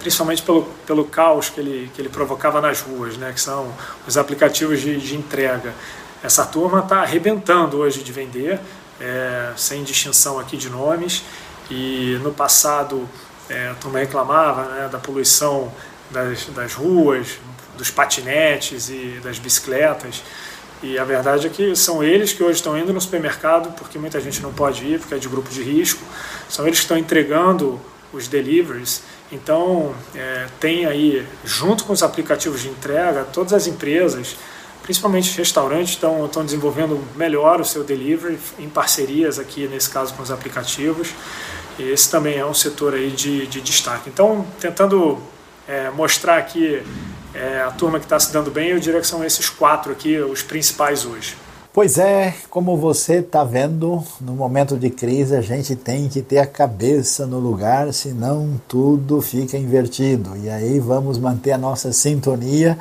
[0.00, 3.72] principalmente pelo, pelo caos que ele, que ele provocava nas ruas, né, que são
[4.06, 5.72] os aplicativos de, de entrega.
[6.22, 8.58] Essa turma está arrebentando hoje de vender,
[9.00, 11.22] é, sem distinção aqui de nomes,
[11.70, 13.08] e no passado
[13.48, 15.72] é, a turma reclamava né, da poluição
[16.10, 17.38] das, das ruas,
[17.76, 20.22] dos patinetes e das bicicletas,
[20.82, 24.18] e a verdade é que são eles que hoje estão indo no supermercado, porque muita
[24.18, 26.02] gente não pode ir, porque é de grupo de risco,
[26.48, 27.78] são eles que estão entregando
[28.12, 29.02] os deliveries.
[29.30, 34.36] Então, é, tem aí, junto com os aplicativos de entrega, todas as empresas
[34.82, 40.30] principalmente restaurantes estão, desenvolvendo melhor o seu delivery em parcerias aqui, nesse caso, com os
[40.30, 41.14] aplicativos.
[41.78, 44.08] E esse também é um setor aí de, de destaque.
[44.08, 45.22] Então, tentando
[45.68, 46.82] é, mostrar aqui
[47.32, 50.18] é, a turma que está se dando bem, eu diria que são esses quatro aqui
[50.18, 51.36] os principais hoje.
[51.72, 56.38] Pois é, como você está vendo, no momento de crise a gente tem que ter
[56.38, 60.36] a cabeça no lugar, senão tudo fica invertido.
[60.36, 62.76] E aí vamos manter a nossa sintonia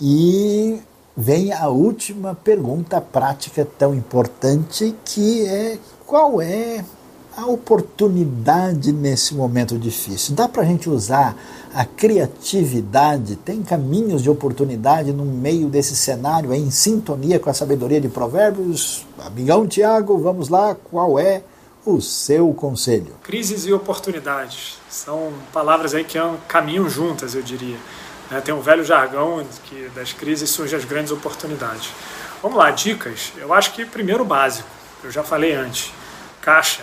[0.00, 0.80] e
[1.14, 5.76] vem a última pergunta prática tão importante que é
[6.06, 6.82] qual é
[7.36, 10.34] a oportunidade nesse momento difícil?
[10.34, 11.36] Dá para a gente usar
[11.74, 13.36] a criatividade?
[13.36, 19.06] Tem caminhos de oportunidade no meio desse cenário, em sintonia com a sabedoria de Provérbios?
[19.18, 21.42] Amigão Tiago, vamos lá, qual é
[21.84, 23.14] o seu conselho?
[23.22, 27.76] Crises e oportunidades são palavras aí que caminham juntas, eu diria.
[28.30, 28.40] Né?
[28.40, 31.90] Tem um velho jargão que das crises surgem as grandes oportunidades.
[32.42, 33.32] Vamos lá, dicas.
[33.36, 34.68] Eu acho que primeiro básico,
[35.02, 35.92] eu já falei antes,
[36.40, 36.82] caixa.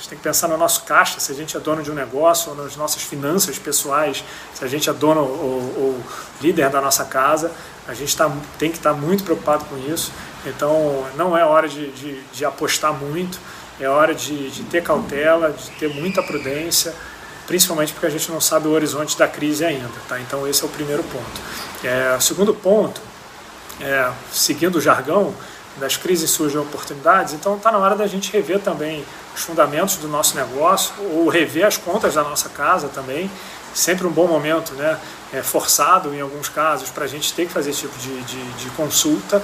[0.00, 2.52] Gente tem que pensar no nosso caixa, se a gente é dono de um negócio,
[2.52, 4.24] ou nas nossas finanças pessoais,
[4.54, 6.02] se a gente é dono ou, ou
[6.40, 7.52] líder da nossa casa,
[7.86, 10.10] a gente tá, tem que estar tá muito preocupado com isso.
[10.46, 13.38] Então, não é hora de, de, de apostar muito,
[13.78, 16.94] é hora de, de ter cautela, de ter muita prudência,
[17.46, 19.90] principalmente porque a gente não sabe o horizonte da crise ainda.
[20.08, 20.18] Tá?
[20.18, 21.40] Então, esse é o primeiro ponto.
[21.84, 23.02] É, o segundo ponto,
[23.78, 25.34] é, seguindo o jargão,
[25.76, 30.08] das crises surgem oportunidades, então está na hora da gente rever também os fundamentos do
[30.08, 33.30] nosso negócio, ou rever as contas da nossa casa também.
[33.72, 34.98] Sempre um bom momento, né?
[35.32, 38.52] É forçado em alguns casos, para a gente ter que fazer esse tipo de, de,
[38.54, 39.42] de consulta.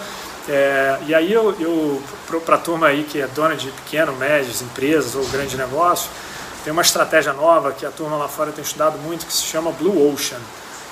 [0.48, 2.02] É, e aí, eu, eu
[2.44, 6.10] para a turma aí que é dona de pequeno, médias empresas ou grande negócio,
[6.64, 9.70] tem uma estratégia nova que a turma lá fora tem estudado muito que se chama
[9.72, 10.40] Blue Ocean.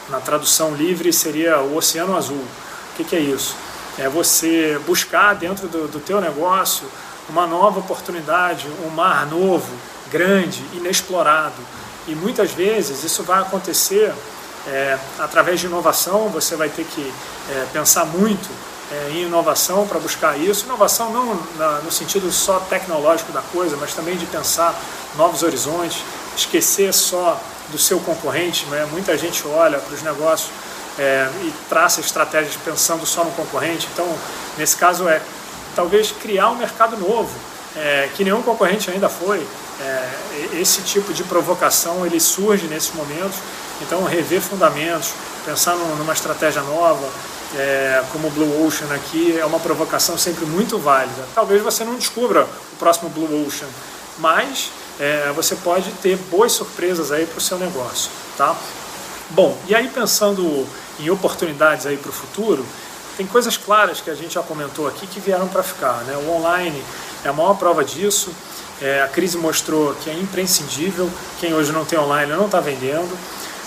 [0.09, 2.37] Na tradução livre seria o Oceano Azul.
[2.37, 3.57] O que, que é isso?
[3.99, 6.87] É você buscar dentro do, do teu negócio
[7.29, 9.71] uma nova oportunidade, um mar novo,
[10.11, 11.61] grande, inexplorado.
[12.07, 14.13] E muitas vezes isso vai acontecer
[14.67, 17.13] é, através de inovação, você vai ter que
[17.51, 18.49] é, pensar muito
[18.93, 20.65] é, em inovação para buscar isso.
[20.65, 24.75] Inovação não na, no sentido só tecnológico da coisa, mas também de pensar
[25.17, 26.03] novos horizontes,
[26.37, 28.67] esquecer só do seu concorrente.
[28.67, 28.87] Né?
[28.91, 30.51] Muita gente olha para os negócios
[30.99, 33.89] é, e traça estratégias pensando só no concorrente.
[33.93, 34.07] Então,
[34.57, 35.21] nesse caso, é
[35.75, 37.31] talvez criar um mercado novo,
[37.77, 39.47] é, que nenhum concorrente ainda foi.
[39.81, 40.09] É,
[40.55, 43.37] esse tipo de provocação ele surge nesses momentos.
[43.83, 45.13] Então, rever fundamentos,
[45.45, 47.09] pensar numa estratégia nova,
[47.57, 51.25] é, como o Blue Ocean aqui, é uma provocação sempre muito válida.
[51.35, 53.69] Talvez você não descubra o próximo Blue Ocean,
[54.19, 58.57] mas é, você pode ter boas surpresas aí para o seu negócio, tá?
[59.31, 60.67] Bom, e aí pensando
[61.01, 62.65] em oportunidades aí para o futuro,
[63.17, 66.17] tem coisas claras que a gente já comentou aqui que vieram para ficar, né?
[66.17, 66.83] O online
[67.25, 68.33] é a maior prova disso.
[68.83, 71.09] É, a crise mostrou que é imprescindível.
[71.39, 73.17] Quem hoje não tem online não está vendendo.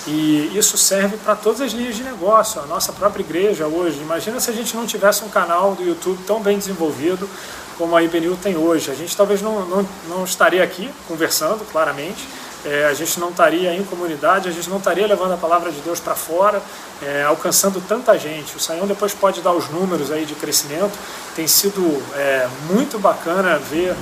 [0.06, 2.62] E isso serve para todas as linhas de negócio.
[2.62, 6.20] A nossa própria igreja hoje, imagina se a gente não tivesse um canal do YouTube
[6.26, 7.30] tão bem desenvolvido
[7.78, 8.90] como a IBNU tem hoje.
[8.90, 12.28] A gente talvez não, não, não estaria aqui conversando, claramente,
[12.68, 15.80] é, a gente não estaria em comunidade, a gente não estaria levando a palavra de
[15.80, 16.62] Deus para fora,
[17.02, 18.58] é, alcançando tanta gente.
[18.58, 20.92] O Saião depois pode dar os números aí de crescimento.
[21.34, 21.82] Tem sido
[22.16, 23.96] é, muito bacana ver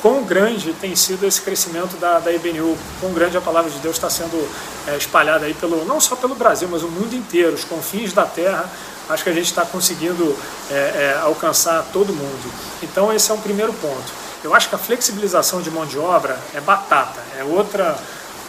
[0.00, 3.96] quão grande tem sido esse crescimento da, da IBNU, quão grande a palavra de Deus
[3.96, 4.48] está sendo
[4.86, 8.24] é, espalhada aí pelo, não só pelo Brasil, mas o mundo inteiro, os confins da
[8.24, 8.70] terra,
[9.08, 10.36] acho que a gente está conseguindo
[10.70, 12.52] é, é, alcançar todo mundo.
[12.82, 14.23] Então esse é um primeiro ponto.
[14.44, 17.96] Eu acho que a flexibilização de mão de obra é batata, é outra,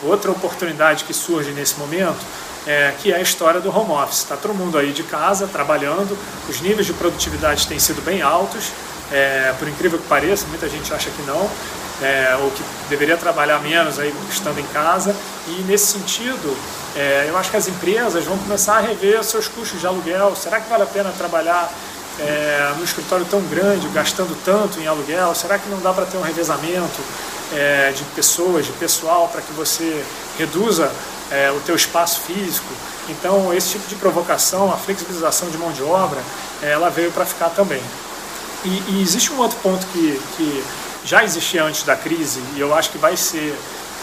[0.03, 2.19] outra oportunidade que surge nesse momento,
[2.67, 4.17] é, que é a história do home office.
[4.17, 6.17] Está todo mundo aí de casa, trabalhando,
[6.49, 8.73] os níveis de produtividade têm sido bem altos,
[9.09, 11.49] é, por incrível que pareça, muita gente acha que não,
[12.01, 15.15] é, ou que deveria trabalhar menos aí estando em casa.
[15.47, 16.57] E nesse sentido,
[16.93, 20.35] é, eu acho que as empresas vão começar a rever seus custos de aluguel.
[20.35, 21.71] Será que vale a pena trabalhar
[22.19, 25.33] é, no escritório tão grande, gastando tanto em aluguel?
[25.35, 27.01] Será que não dá para ter um revezamento
[27.53, 30.03] é, de pessoas, de pessoal, para que você
[30.37, 30.91] reduza
[31.31, 32.73] é, o teu espaço físico?
[33.09, 36.19] Então, esse tipo de provocação, a flexibilização de mão de obra,
[36.61, 37.81] ela veio para ficar também.
[38.63, 40.63] E, e, existe um outro ponto que, que
[41.05, 43.55] já existia antes da crise e eu acho que vai ser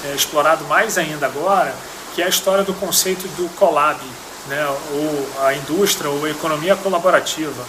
[0.04, 1.74] é, explorado mais ainda agora,
[2.14, 4.00] que é a história do conceito do collab,
[4.46, 7.64] né, ou a indústria ou a economia colaborativa.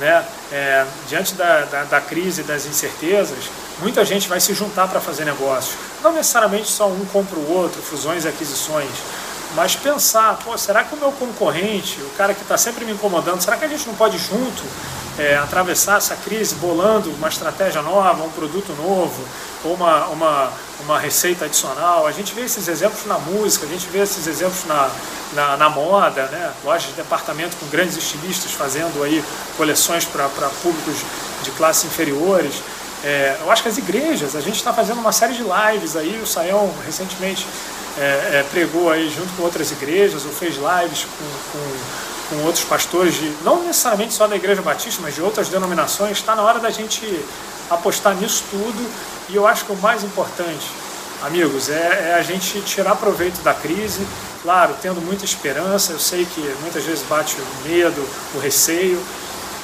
[0.00, 0.24] Né?
[0.50, 5.26] É, diante da, da, da crise, das incertezas, muita gente vai se juntar para fazer
[5.26, 5.76] negócio.
[6.02, 8.88] Não necessariamente só um compra o outro, fusões e aquisições,
[9.54, 13.42] mas pensar, pô, será que o meu concorrente, o cara que está sempre me incomodando,
[13.42, 14.62] será que a gente não pode junto
[15.18, 19.22] é, atravessar essa crise bolando uma estratégia nova, um produto novo,
[19.64, 20.52] ou uma, uma,
[20.84, 22.06] uma receita adicional.
[22.06, 24.90] A gente vê esses exemplos na música, a gente vê esses exemplos na,
[25.32, 26.52] na, na moda, né?
[26.64, 29.24] lojas de departamento com grandes estilistas fazendo aí
[29.56, 30.28] coleções para
[30.62, 30.96] públicos
[31.42, 32.62] de classes inferiores.
[33.02, 36.20] É, eu acho que as igrejas, a gente está fazendo uma série de lives aí,
[36.22, 37.46] o Saião recentemente
[37.98, 42.64] é, é, pregou aí junto com outras igrejas, ou fez lives com, com com outros
[42.64, 46.60] pastores, de, não necessariamente só da Igreja Batista, mas de outras denominações, está na hora
[46.60, 47.04] da gente
[47.68, 48.90] apostar nisso tudo.
[49.30, 50.66] E eu acho que o mais importante,
[51.22, 54.04] amigos, é, é, a gente tirar proveito da crise,
[54.42, 55.92] claro, tendo muita esperança.
[55.92, 58.04] Eu sei que muitas vezes bate o medo,
[58.34, 59.00] o receio,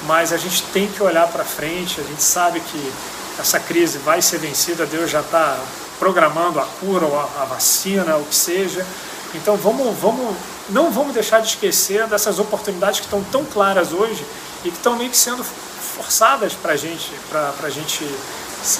[0.04, 2.00] mas a gente tem que olhar para frente.
[2.00, 2.92] A gente sabe que
[3.40, 5.58] essa crise vai ser vencida, Deus já está
[5.98, 8.86] programando a cura, ou a, a vacina, o que seja.
[9.34, 10.36] Então vamos, vamos
[10.68, 14.24] não vamos deixar de esquecer dessas oportunidades que estão tão claras hoje
[14.64, 18.04] e que estão meio que sendo forçadas para gente, a gente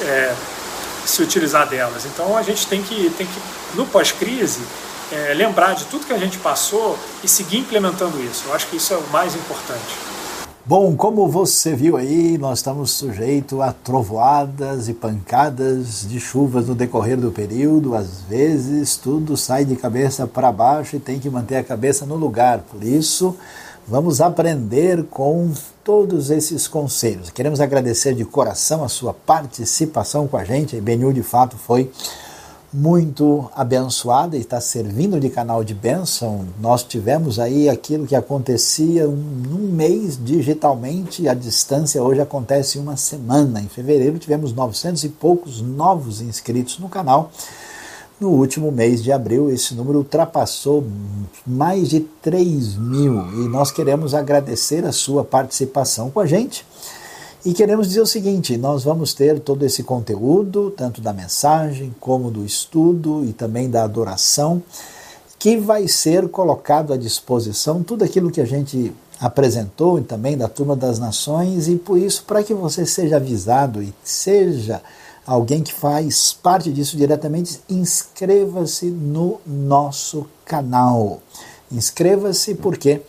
[0.03, 0.35] é,
[1.07, 2.05] se utilizar delas.
[2.05, 3.41] Então a gente tem que, tem que
[3.75, 4.61] no pós-crise,
[5.13, 8.45] é, lembrar de tudo que a gente passou e seguir implementando isso.
[8.47, 10.17] Eu acho que isso é o mais importante.
[10.69, 16.75] Bom, como você viu aí, nós estamos sujeitos a trovoadas e pancadas de chuvas no
[16.75, 17.95] decorrer do período.
[17.95, 22.17] Às vezes tudo sai de cabeça para baixo e tem que manter a cabeça no
[22.17, 22.65] lugar.
[22.69, 23.37] Por isso,
[23.89, 25.53] vamos aprender com
[25.85, 27.31] todos esses conselhos.
[27.31, 30.75] Queremos agradecer de coração a sua participação com a gente.
[30.75, 31.91] A IBNU de fato foi
[32.73, 36.45] muito abençoada e está servindo de canal de bênção.
[36.61, 43.61] Nós tivemos aí aquilo que acontecia num mês digitalmente, a distância hoje acontece uma semana.
[43.61, 47.31] Em fevereiro tivemos 900 e poucos novos inscritos no canal.
[48.19, 50.87] No último mês de abril, esse número ultrapassou
[51.47, 53.45] mais de 3 mil.
[53.45, 56.65] E nós queremos agradecer a sua participação com a gente.
[57.45, 62.31] E queremos dizer o seguinte: nós vamos ter todo esse conteúdo, tanto da mensagem como
[62.31, 64.63] do estudo e também da adoração,
[65.39, 70.49] que vai ser colocado à disposição, tudo aquilo que a gente apresentou e também da
[70.49, 74.81] Turma das Nações, e por isso, para que você seja avisado e seja
[75.27, 81.21] alguém que faz parte disso diretamente, inscreva-se no nosso canal.
[81.71, 83.03] Inscreva-se porque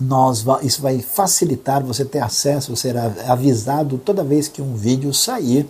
[0.00, 5.12] nós, isso vai facilitar você ter acesso, você será avisado toda vez que um vídeo
[5.12, 5.66] sair,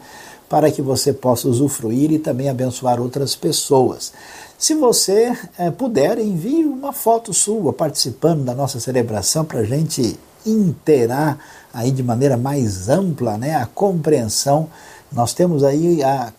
[0.49, 4.13] para que você possa usufruir e também abençoar outras pessoas.
[4.59, 10.19] Se você é, puder, envie uma foto sua participando da nossa celebração para a gente
[10.47, 11.39] interar
[11.75, 14.69] aí de maneira mais ampla né, a compreensão.
[15.17, 16.31] Nós temos aí a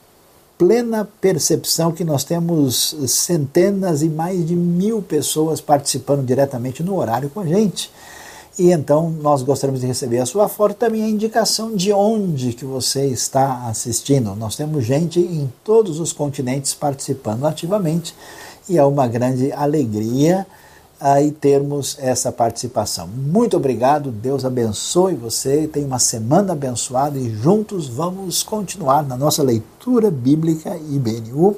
[0.56, 7.28] plena percepção que nós temos centenas e mais de mil pessoas participando diretamente no horário
[7.28, 7.92] com a gente.
[8.60, 12.54] E então nós gostaríamos de receber a sua foto e também a indicação de onde
[12.54, 14.36] que você está assistindo.
[14.36, 18.14] Nós temos gente em todos os continentes participando ativamente
[18.70, 20.46] e é uma grande alegria
[21.00, 23.08] aí termos essa participação.
[23.08, 29.44] Muito obrigado, Deus abençoe você, tenha uma semana abençoada e juntos vamos continuar na nossa
[29.44, 31.58] leitura bíblica IBNU.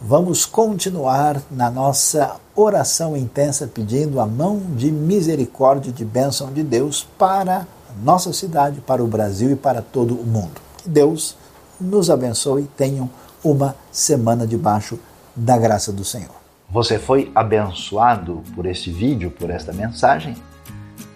[0.00, 6.62] Vamos continuar na nossa oração intensa pedindo a mão de misericórdia e de bênção de
[6.62, 10.60] Deus para a nossa cidade, para o Brasil e para todo o mundo.
[10.76, 11.36] Que Deus
[11.80, 13.10] nos abençoe e tenham
[13.42, 14.98] uma semana debaixo
[15.34, 16.37] da graça do Senhor.
[16.70, 20.36] Você foi abençoado por este vídeo, por esta mensagem?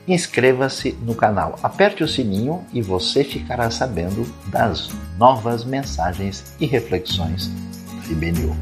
[0.06, 7.48] inscreva-se no canal, aperte o sininho e você ficará sabendo das novas mensagens e reflexões
[7.48, 8.56] da IBNU.